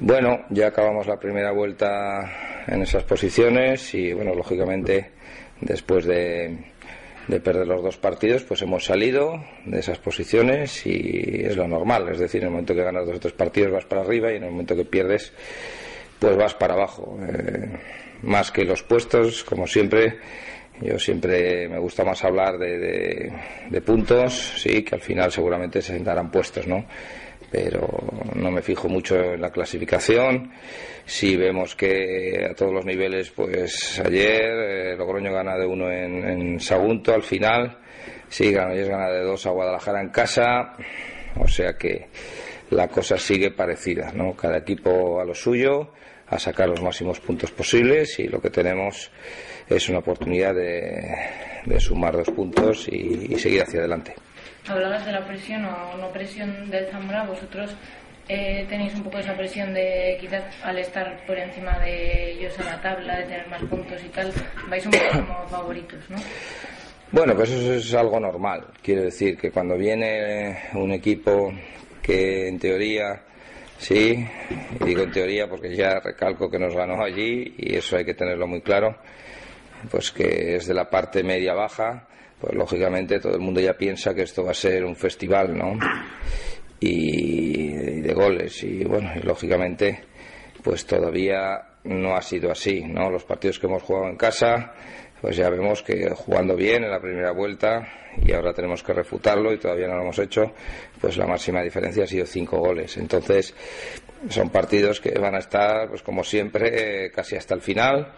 Bueno, 0.00 0.46
ya 0.48 0.68
acabamos 0.68 1.06
la 1.06 1.18
primera 1.18 1.52
vuelta 1.52 2.64
en 2.66 2.82
esas 2.82 3.04
posiciones 3.04 3.94
y, 3.94 4.14
bueno, 4.14 4.34
lógicamente, 4.34 5.10
después 5.60 6.06
de, 6.06 6.56
de 7.30 7.40
perder 7.40 7.66
los 7.66 7.82
dos 7.82 7.96
partidos, 7.96 8.42
pues 8.42 8.60
hemos 8.62 8.84
salido 8.84 9.42
de 9.64 9.78
esas 9.78 9.98
posiciones 9.98 10.84
y 10.84 11.42
es 11.44 11.56
lo 11.56 11.68
normal. 11.68 12.08
Es 12.10 12.18
decir, 12.18 12.40
en 12.42 12.48
el 12.48 12.50
momento 12.50 12.74
que 12.74 12.82
ganas 12.82 13.06
dos 13.06 13.16
o 13.16 13.20
tres 13.20 13.34
partidos 13.34 13.72
vas 13.72 13.84
para 13.84 14.02
arriba 14.02 14.32
y 14.32 14.36
en 14.36 14.44
el 14.44 14.50
momento 14.50 14.74
que 14.74 14.84
pierdes, 14.84 15.32
pues 16.18 16.36
vas 16.36 16.54
para 16.54 16.74
abajo. 16.74 17.18
Eh, 17.22 17.70
más 18.22 18.50
que 18.50 18.64
los 18.64 18.82
puestos, 18.82 19.44
como 19.44 19.66
siempre, 19.66 20.18
yo 20.80 20.98
siempre 20.98 21.68
me 21.68 21.78
gusta 21.78 22.04
más 22.04 22.22
hablar 22.24 22.58
de, 22.58 22.78
de, 22.78 23.32
de, 23.70 23.80
puntos, 23.80 24.54
sí, 24.56 24.82
que 24.82 24.96
al 24.96 25.00
final 25.00 25.30
seguramente 25.30 25.80
se 25.80 25.94
sentarán 25.94 26.30
puestos, 26.30 26.66
¿no? 26.66 26.84
Pero 27.50 27.88
no 28.34 28.50
me 28.50 28.62
fijo 28.62 28.88
mucho 28.88 29.16
en 29.16 29.40
la 29.40 29.50
clasificación. 29.50 30.52
Si 31.04 31.36
vemos 31.36 31.74
que 31.74 32.46
a 32.50 32.54
todos 32.54 32.72
los 32.72 32.84
niveles, 32.84 33.30
pues 33.30 34.00
ayer 34.04 34.42
eh, 34.42 34.96
Logroño 34.96 35.32
gana 35.32 35.56
de 35.56 35.66
uno 35.66 35.90
en, 35.90 36.60
Sagunto 36.60 37.12
al 37.12 37.22
final, 37.22 37.78
sí, 38.28 38.52
Granollers 38.52 38.88
gana 38.88 39.08
de 39.10 39.22
dos 39.24 39.46
a 39.46 39.50
Guadalajara 39.50 40.00
en 40.00 40.10
casa, 40.10 40.76
o 41.36 41.48
sea 41.48 41.72
que 41.76 42.08
la 42.70 42.86
cosa 42.86 43.18
sigue 43.18 43.50
parecida, 43.50 44.12
¿no? 44.14 44.36
Cada 44.36 44.58
equipo 44.58 45.20
a 45.20 45.24
lo 45.24 45.34
suyo, 45.34 45.90
a 46.28 46.38
sacar 46.38 46.68
los 46.68 46.80
máximos 46.80 47.18
puntos 47.18 47.50
posibles 47.50 48.18
y 48.20 48.28
lo 48.28 48.40
que 48.40 48.50
tenemos 48.50 49.10
es 49.68 49.88
una 49.88 49.98
oportunidad 49.98 50.54
de, 50.54 51.16
de 51.66 51.80
sumar 51.80 52.16
dos 52.16 52.30
puntos 52.30 52.88
y, 52.88 53.36
seguir 53.38 53.62
hacia 53.62 53.80
adelante. 53.80 54.14
Hablabas 54.68 55.04
de 55.06 55.12
la 55.12 55.26
presión 55.26 55.64
o 55.64 55.96
no 55.96 56.08
presión 56.10 56.70
del 56.70 56.86
Zamora, 56.86 57.24
vosotros 57.24 57.70
eh, 58.28 58.66
tenéis 58.68 58.94
un 58.94 59.02
poco 59.02 59.18
esa 59.18 59.34
presión 59.34 59.74
de 59.74 60.16
quizás 60.20 60.44
al 60.62 60.78
estar 60.78 61.24
por 61.26 61.38
encima 61.38 61.78
de 61.78 62.32
ellos 62.32 62.58
a 62.58 62.64
la 62.64 62.80
tabla, 62.80 63.18
de 63.18 63.24
tener 63.24 63.48
más 63.48 63.62
puntos 63.64 64.00
y 64.04 64.08
tal, 64.08 64.32
vais 64.68 64.84
un 64.86 64.92
poco 64.92 65.26
como 65.26 65.48
favoritos, 65.48 66.10
¿no? 66.10 66.16
Bueno, 67.12 67.34
pues 67.34 67.50
eso 67.50 67.74
es 67.74 67.92
algo 67.94 68.20
normal. 68.20 68.66
Quiero 68.82 69.02
decir 69.02 69.36
que 69.36 69.50
cuando 69.50 69.76
viene 69.76 70.68
un 70.74 70.92
equipo 70.92 71.52
que 72.00 72.46
en 72.46 72.58
teoría 72.60 73.22
Sí, 73.80 74.14
y 74.78 74.84
digo 74.84 75.04
en 75.04 75.10
teoría 75.10 75.48
porque 75.48 75.74
ya 75.74 76.00
recalco 76.00 76.50
que 76.50 76.58
nos 76.58 76.76
ganó 76.76 77.02
allí 77.02 77.54
y 77.56 77.76
eso 77.76 77.96
hay 77.96 78.04
que 78.04 78.12
tenerlo 78.12 78.46
muy 78.46 78.60
claro, 78.60 78.94
pues 79.90 80.10
que 80.10 80.56
es 80.56 80.66
de 80.66 80.74
la 80.74 80.90
parte 80.90 81.22
media 81.22 81.54
baja, 81.54 82.06
pues 82.40 82.54
lógicamente 82.54 83.20
todo 83.20 83.34
el 83.34 83.40
mundo 83.40 83.60
ya 83.60 83.74
piensa 83.74 84.14
que 84.14 84.22
esto 84.22 84.44
va 84.44 84.52
a 84.52 84.54
ser 84.54 84.84
un 84.84 84.96
festival, 84.96 85.56
¿no? 85.56 85.78
Y, 86.80 88.00
de 88.00 88.14
goles 88.14 88.62
y 88.64 88.84
bueno, 88.84 89.10
y 89.14 89.20
lógicamente 89.20 90.00
pues 90.62 90.86
todavía 90.86 91.62
no 91.84 92.16
ha 92.16 92.22
sido 92.22 92.50
así, 92.50 92.82
¿no? 92.82 93.10
Los 93.10 93.24
partidos 93.24 93.58
que 93.58 93.66
hemos 93.66 93.82
jugado 93.82 94.08
en 94.08 94.16
casa, 94.16 94.72
pues 95.20 95.36
ya 95.36 95.50
vemos 95.50 95.82
que 95.82 96.10
jugando 96.10 96.56
bien 96.56 96.84
en 96.84 96.90
la 96.90 97.00
primera 97.00 97.32
vuelta 97.32 97.86
y 98.22 98.32
ahora 98.32 98.52
tenemos 98.52 98.82
que 98.82 98.92
refutarlo 98.92 99.52
y 99.52 99.58
todavía 99.58 99.86
no 99.86 99.96
lo 99.96 100.02
hemos 100.02 100.18
hecho, 100.18 100.52
pues 101.00 101.16
la 101.16 101.26
máxima 101.26 101.62
diferencia 101.62 102.04
ha 102.04 102.06
sido 102.06 102.26
cinco 102.26 102.58
goles. 102.58 102.96
Entonces, 102.96 103.54
son 104.28 104.50
partidos 104.50 105.00
que 105.00 105.18
van 105.18 105.34
a 105.34 105.38
estar, 105.38 105.88
pues 105.88 106.02
como 106.02 106.24
siempre, 106.24 107.10
casi 107.12 107.36
hasta 107.36 107.54
el 107.54 107.60
final 107.60 108.12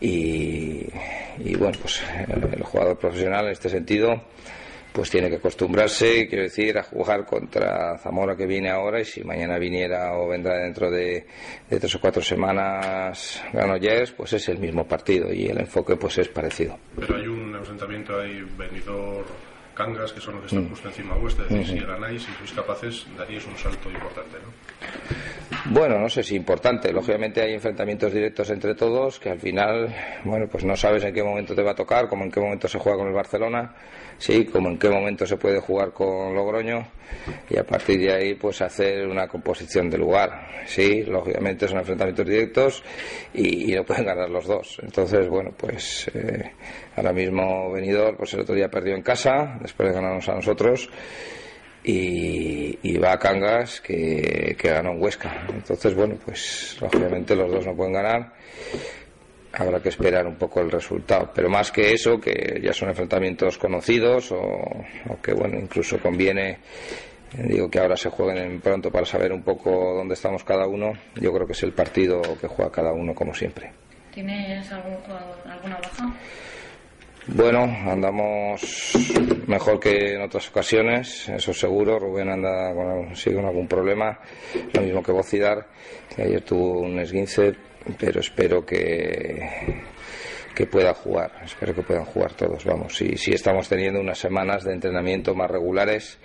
y, 0.00 0.86
y 1.38 1.56
bueno, 1.56 1.78
pues 1.80 2.02
el 2.28 2.62
jugador 2.62 2.98
profesional 2.98 3.46
en 3.46 3.52
este 3.52 3.68
sentido 3.68 4.22
pues 4.98 5.10
tiene 5.10 5.30
que 5.30 5.36
acostumbrarse, 5.36 6.26
quiero 6.26 6.42
decir, 6.42 6.76
a 6.76 6.82
jugar 6.82 7.24
contra 7.24 7.96
Zamora 7.98 8.34
que 8.36 8.46
viene 8.46 8.68
ahora 8.68 9.00
y 9.00 9.04
si 9.04 9.22
mañana 9.22 9.56
viniera 9.56 10.18
o 10.18 10.26
vendrá 10.26 10.58
dentro 10.58 10.90
de, 10.90 11.24
tres 11.68 11.94
o 11.94 12.00
cuatro 12.00 12.20
semanas 12.20 13.40
Granollers, 13.52 14.10
pues 14.10 14.32
es 14.32 14.48
el 14.48 14.58
mismo 14.58 14.88
partido 14.88 15.32
y 15.32 15.46
el 15.46 15.60
enfoque 15.60 15.94
pues 15.94 16.18
es 16.18 16.26
parecido. 16.26 16.76
Pero 16.96 17.14
hay 17.14 17.28
un 17.28 17.54
enfrentamiento 17.54 18.18
ahí, 18.18 18.44
Benidorm 18.58 19.47
Cangas, 19.78 20.12
que 20.12 20.20
son 20.20 20.34
los 20.34 20.42
que 20.42 20.46
están 20.48 20.64
mm. 20.64 20.70
justo 20.70 20.88
encima 20.88 21.14
vuestra, 21.14 21.44
es 21.44 21.50
decir, 21.50 21.76
mm 21.76 21.78
-hmm. 21.78 21.80
si 21.80 21.86
ganáis, 21.86 22.22
si 22.26 22.32
sois 22.38 22.52
capaces, 22.60 22.94
daríais 23.16 23.46
un 23.46 23.56
salto 23.56 23.86
importante, 23.98 24.36
¿no? 24.44 24.50
Bueno, 25.70 25.98
no 25.98 26.08
sé 26.08 26.22
si 26.22 26.34
importante. 26.34 26.92
Lógicamente 26.92 27.42
hay 27.42 27.54
enfrentamientos 27.54 28.12
directos 28.12 28.50
entre 28.50 28.74
todos 28.74 29.18
que 29.20 29.30
al 29.30 29.38
final, 29.38 29.94
bueno, 30.24 30.46
pues 30.50 30.64
no 30.64 30.74
sabes 30.76 31.04
en 31.04 31.12
qué 31.14 31.22
momento 31.22 31.54
te 31.54 31.62
va 31.62 31.72
a 31.72 31.74
tocar, 31.74 32.08
como 32.08 32.24
en 32.24 32.30
qué 32.30 32.40
momento 32.40 32.68
se 32.68 32.78
juega 32.78 32.98
con 32.98 33.08
el 33.08 33.14
Barcelona, 33.14 33.74
sí, 34.18 34.46
como 34.46 34.68
en 34.68 34.78
qué 34.78 34.88
momento 34.88 35.26
se 35.26 35.36
puede 35.36 35.60
jugar 35.60 35.92
con 35.92 36.34
Logroño 36.34 36.86
y 37.50 37.58
a 37.58 37.64
partir 37.64 37.98
de 38.00 38.12
ahí 38.14 38.34
pues 38.34 38.60
hacer 38.62 39.06
una 39.06 39.26
composición 39.28 39.90
de 39.90 39.98
lugar, 39.98 40.48
sí, 40.66 41.02
lógicamente 41.04 41.68
son 41.68 41.78
enfrentamientos 41.78 42.26
directos 42.26 42.82
y, 43.34 43.72
y 43.72 43.76
no 43.76 43.84
pueden 43.84 44.06
ganar 44.06 44.28
los 44.30 44.46
dos. 44.46 44.78
Entonces, 44.82 45.28
bueno, 45.28 45.50
pues 45.56 46.10
eh, 46.14 46.52
ahora 46.96 47.12
mismo 47.12 47.70
venidor, 47.72 48.16
pues 48.16 48.32
el 48.34 48.40
otro 48.40 48.54
día 48.54 48.68
perdió 48.68 48.94
en 48.94 49.02
casa, 49.02 49.58
después 49.68 49.88
de 49.88 49.94
ganarnos 49.94 50.28
a 50.28 50.34
nosotros 50.34 50.88
y, 51.84 52.98
va 52.98 53.12
a 53.12 53.18
Cangas 53.18 53.80
que, 53.80 54.56
que 54.58 54.68
ganó 54.68 54.92
en 54.92 55.02
Huesca. 55.02 55.46
Entonces, 55.48 55.94
bueno, 55.94 56.16
pues 56.24 56.76
lógicamente 56.80 57.36
los 57.36 57.50
dos 57.50 57.66
no 57.66 57.74
pueden 57.74 57.92
ganar. 57.92 58.32
Habrá 59.52 59.80
que 59.80 59.88
esperar 59.88 60.26
un 60.26 60.36
poco 60.36 60.60
el 60.60 60.70
resultado. 60.70 61.30
Pero 61.34 61.48
más 61.48 61.70
que 61.70 61.92
eso, 61.92 62.20
que 62.20 62.60
ya 62.62 62.72
son 62.72 62.88
enfrentamientos 62.90 63.56
conocidos 63.56 64.32
o, 64.32 64.38
o 64.38 65.20
que, 65.22 65.32
bueno, 65.32 65.58
incluso 65.58 65.98
conviene 65.98 66.58
digo 67.36 67.70
que 67.70 67.78
ahora 67.78 67.96
se 67.96 68.08
jueguen 68.08 68.60
pronto 68.60 68.90
para 68.90 69.04
saber 69.04 69.32
un 69.32 69.42
poco 69.42 69.94
dónde 69.94 70.14
estamos 70.14 70.44
cada 70.44 70.66
uno. 70.66 70.92
Yo 71.16 71.32
creo 71.32 71.46
que 71.46 71.52
es 71.52 71.62
el 71.62 71.72
partido 71.72 72.20
que 72.40 72.46
juega 72.46 72.70
cada 72.70 72.92
uno 72.92 73.14
como 73.14 73.34
siempre. 73.34 73.70
¿Tienes 74.12 74.70
algún 74.72 74.96
jugador, 74.96 75.36
alguna 75.46 75.76
baja? 75.76 76.12
Bueno, 77.34 77.60
andamos 77.86 78.94
mejor 79.46 79.78
que 79.78 80.14
en 80.14 80.22
otras 80.22 80.48
ocasiones, 80.48 81.28
eso 81.28 81.52
seguro. 81.52 81.98
Rubén 81.98 82.30
anda 82.30 82.72
con, 82.74 83.14
sí, 83.14 83.32
con 83.32 83.44
algún 83.44 83.68
problema, 83.68 84.18
lo 84.72 84.80
mismo 84.80 85.02
que 85.02 85.12
Bocidar, 85.12 85.66
que 86.14 86.22
ayer 86.22 86.40
tuvo 86.40 86.80
un 86.80 86.98
esguince, 86.98 87.54
pero 87.98 88.20
espero 88.20 88.64
que, 88.64 89.46
que 90.54 90.66
pueda 90.66 90.94
jugar. 90.94 91.32
Espero 91.44 91.74
que 91.74 91.82
puedan 91.82 92.06
jugar 92.06 92.32
todos. 92.32 92.64
Vamos, 92.64 92.96
sí, 92.96 93.16
sí 93.18 93.32
estamos 93.32 93.68
teniendo 93.68 94.00
unas 94.00 94.18
semanas 94.18 94.64
de 94.64 94.72
entrenamiento 94.72 95.34
más 95.34 95.50
regulares 95.50 96.18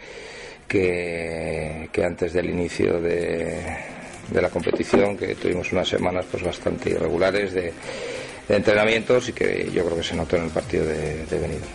que, 0.69 1.89
que 1.91 2.03
antes 2.05 2.31
del 2.31 2.49
inicio 2.49 3.01
de, 3.01 3.61
de 4.31 4.41
la 4.41 4.49
competición, 4.49 5.17
que 5.17 5.35
tuvimos 5.35 5.69
unas 5.73 5.89
semanas 5.89 6.25
pues 6.31 6.43
bastante 6.43 6.91
irregulares 6.91 7.53
de 7.53 7.73
de 8.47 8.55
entrenamientos 8.55 9.29
y 9.29 9.33
que 9.33 9.69
yo 9.73 9.83
creo 9.85 9.97
que 9.97 10.03
se 10.03 10.15
notó 10.15 10.35
en 10.35 10.45
el 10.45 10.49
partido 10.49 10.85
de, 10.85 11.25
venida. 11.31 11.65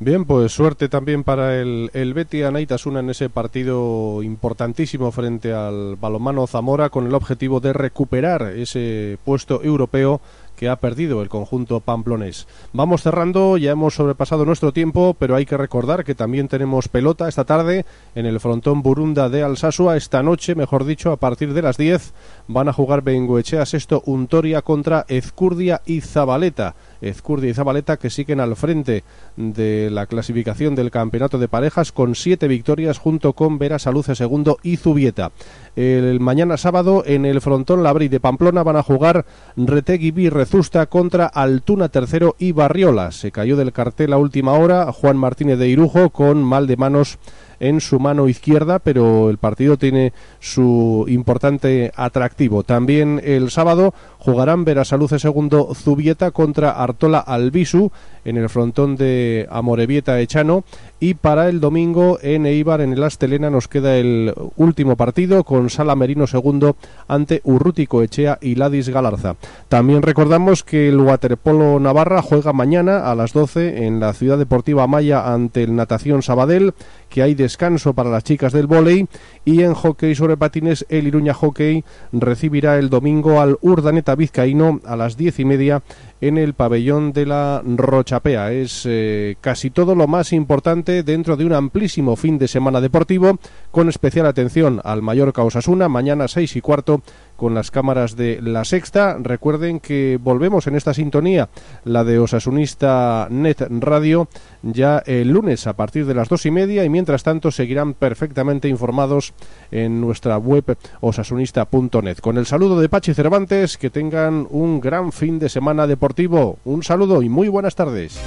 Bien, 0.00 0.24
pues 0.24 0.52
suerte 0.52 0.88
también 0.88 1.24
para 1.24 1.60
el, 1.60 1.90
el 1.92 2.14
Betty 2.14 2.44
Anaitasuna 2.44 3.00
en 3.00 3.10
ese 3.10 3.28
partido 3.28 4.22
importantísimo 4.22 5.10
frente 5.10 5.52
al 5.52 5.96
balomano 5.96 6.46
Zamora 6.46 6.88
con 6.88 7.06
el 7.06 7.14
objetivo 7.14 7.58
de 7.58 7.72
recuperar 7.72 8.42
ese 8.56 9.18
puesto 9.24 9.60
europeo 9.64 10.20
que 10.58 10.68
ha 10.68 10.76
perdido 10.76 11.22
el 11.22 11.28
conjunto 11.28 11.78
pamplonés. 11.78 12.48
Vamos 12.72 13.02
cerrando, 13.02 13.56
ya 13.56 13.70
hemos 13.70 13.94
sobrepasado 13.94 14.44
nuestro 14.44 14.72
tiempo, 14.72 15.14
pero 15.16 15.36
hay 15.36 15.46
que 15.46 15.56
recordar 15.56 16.04
que 16.04 16.16
también 16.16 16.48
tenemos 16.48 16.88
pelota 16.88 17.28
esta 17.28 17.44
tarde 17.44 17.86
en 18.16 18.26
el 18.26 18.40
frontón 18.40 18.82
Burunda 18.82 19.28
de 19.28 19.44
Alsasua. 19.44 19.96
Esta 19.96 20.24
noche, 20.24 20.56
mejor 20.56 20.84
dicho, 20.84 21.12
a 21.12 21.16
partir 21.16 21.54
de 21.54 21.62
las 21.62 21.76
10 21.76 22.12
van 22.48 22.68
a 22.68 22.72
jugar 22.72 23.02
Benguechea 23.02 23.64
Sexto 23.66 24.02
Untoria 24.04 24.62
contra 24.62 25.04
Ezcurdia 25.06 25.80
y 25.86 26.00
Zabaleta. 26.00 26.74
Ezcurdia 27.00 27.50
y 27.50 27.54
Zabaleta 27.54 27.96
que 27.96 28.10
siguen 28.10 28.40
al 28.40 28.56
frente 28.56 29.04
de 29.36 29.90
la 29.90 30.06
clasificación 30.06 30.74
del 30.74 30.90
campeonato 30.90 31.38
de 31.38 31.48
parejas 31.48 31.92
con 31.92 32.14
siete 32.14 32.48
victorias 32.48 32.98
junto 32.98 33.32
con 33.32 33.58
Vera 33.58 33.78
Saluce 33.78 34.14
segundo 34.14 34.58
y 34.62 34.76
Zubieta. 34.76 35.32
El 35.76 36.20
mañana 36.20 36.56
sábado 36.56 37.04
en 37.06 37.24
el 37.24 37.40
frontón 37.40 37.82
Labri 37.82 38.08
de 38.08 38.20
Pamplona 38.20 38.62
van 38.62 38.76
a 38.76 38.82
jugar 38.82 39.26
Retegui 39.56 40.28
Rezusta 40.28 40.86
contra 40.86 41.26
Altuna 41.26 41.88
tercero 41.88 42.34
y 42.38 42.52
Barriola. 42.52 43.12
Se 43.12 43.30
cayó 43.30 43.56
del 43.56 43.72
cartel 43.72 44.12
a 44.12 44.18
última 44.18 44.54
hora 44.54 44.92
Juan 44.92 45.16
Martínez 45.16 45.58
de 45.58 45.68
Irujo 45.68 46.10
con 46.10 46.42
mal 46.42 46.66
de 46.66 46.76
manos 46.76 47.18
en 47.60 47.80
su 47.80 47.98
mano 47.98 48.28
izquierda, 48.28 48.78
pero 48.78 49.30
el 49.30 49.38
partido 49.38 49.76
tiene 49.76 50.12
su 50.40 51.04
importante 51.08 51.92
atractivo. 51.96 52.62
También 52.62 53.20
el 53.24 53.50
sábado 53.50 53.94
jugarán 54.28 54.66
Verasaluce 54.66 55.18
segundo 55.18 55.74
Zubieta 55.74 56.32
contra 56.32 56.72
Artola 56.72 57.18
Albisu 57.18 57.90
en 58.26 58.36
el 58.36 58.50
frontón 58.50 58.94
de 58.94 59.46
Amorebieta 59.50 60.20
Echano 60.20 60.64
y 61.00 61.14
para 61.14 61.48
el 61.48 61.60
domingo 61.60 62.18
en 62.20 62.44
Eibar 62.44 62.82
en 62.82 62.92
el 62.92 63.02
Astelena 63.02 63.48
nos 63.48 63.68
queda 63.68 63.96
el 63.96 64.34
último 64.56 64.96
partido 64.96 65.44
con 65.44 65.70
Sala 65.70 65.96
Merino 65.96 66.26
segundo 66.26 66.76
ante 67.06 67.40
Urrutico 67.44 68.02
Echea 68.02 68.36
y 68.42 68.56
Ladis 68.56 68.90
Galarza. 68.90 69.36
También 69.70 70.02
recordamos 70.02 70.62
que 70.62 70.90
el 70.90 71.00
Waterpolo 71.00 71.80
Navarra 71.80 72.20
juega 72.20 72.52
mañana 72.52 73.10
a 73.10 73.14
las 73.14 73.32
12 73.32 73.86
en 73.86 73.98
la 73.98 74.12
Ciudad 74.12 74.36
Deportiva 74.36 74.86
Maya 74.86 75.32
ante 75.32 75.62
el 75.62 75.74
Natación 75.74 76.20
Sabadell 76.20 76.74
que 77.08 77.22
hay 77.22 77.34
descanso 77.34 77.94
para 77.94 78.10
las 78.10 78.24
chicas 78.24 78.52
del 78.52 78.66
vóley 78.66 79.08
y 79.46 79.62
en 79.62 79.72
hockey 79.72 80.14
sobre 80.14 80.36
patines 80.36 80.84
el 80.90 81.06
Iruña 81.06 81.32
Hockey 81.32 81.82
recibirá 82.12 82.76
el 82.76 82.90
domingo 82.90 83.40
al 83.40 83.56
Urdaneta 83.62 84.17
Vizcaíno 84.18 84.80
a 84.84 84.96
las 84.96 85.16
diez 85.16 85.38
y 85.40 85.46
media 85.46 85.82
en 86.20 86.36
el 86.36 86.52
pabellón 86.52 87.12
de 87.12 87.24
la 87.24 87.62
Rochapea. 87.64 88.52
Es 88.52 88.82
eh, 88.84 89.36
casi 89.40 89.70
todo 89.70 89.94
lo 89.94 90.06
más 90.06 90.34
importante 90.34 91.02
dentro 91.02 91.36
de 91.36 91.46
un 91.46 91.54
amplísimo 91.54 92.16
fin 92.16 92.36
de 92.36 92.48
semana 92.48 92.82
deportivo, 92.82 93.38
con 93.70 93.88
especial 93.88 94.26
atención 94.26 94.80
al 94.84 95.00
Mallorca 95.00 95.42
Osasuna, 95.42 95.88
mañana 95.88 96.28
seis 96.28 96.54
y 96.56 96.60
cuarto 96.60 97.02
con 97.38 97.54
las 97.54 97.70
cámaras 97.70 98.16
de 98.16 98.42
la 98.42 98.64
sexta. 98.64 99.16
Recuerden 99.18 99.78
que 99.78 100.18
volvemos 100.20 100.66
en 100.66 100.74
esta 100.74 100.92
sintonía, 100.92 101.48
la 101.84 102.02
de 102.02 102.18
Osasunista 102.18 103.28
Net 103.30 103.62
Radio, 103.70 104.28
ya 104.62 104.98
el 105.06 105.28
lunes 105.28 105.68
a 105.68 105.74
partir 105.74 106.04
de 106.04 106.14
las 106.14 106.28
dos 106.28 106.44
y 106.46 106.50
media 106.50 106.84
y 106.84 106.88
mientras 106.88 107.22
tanto 107.22 107.52
seguirán 107.52 107.94
perfectamente 107.94 108.68
informados 108.68 109.34
en 109.70 110.00
nuestra 110.00 110.36
web 110.36 110.76
osasunista.net. 111.00 112.18
Con 112.18 112.38
el 112.38 112.46
saludo 112.46 112.80
de 112.80 112.88
Pachi 112.88 113.14
Cervantes, 113.14 113.78
que 113.78 113.88
tengan 113.88 114.48
un 114.50 114.80
gran 114.80 115.12
fin 115.12 115.38
de 115.38 115.48
semana 115.48 115.86
deportivo. 115.86 116.58
Un 116.64 116.82
saludo 116.82 117.22
y 117.22 117.28
muy 117.28 117.48
buenas 117.48 117.76
tardes. 117.76 118.18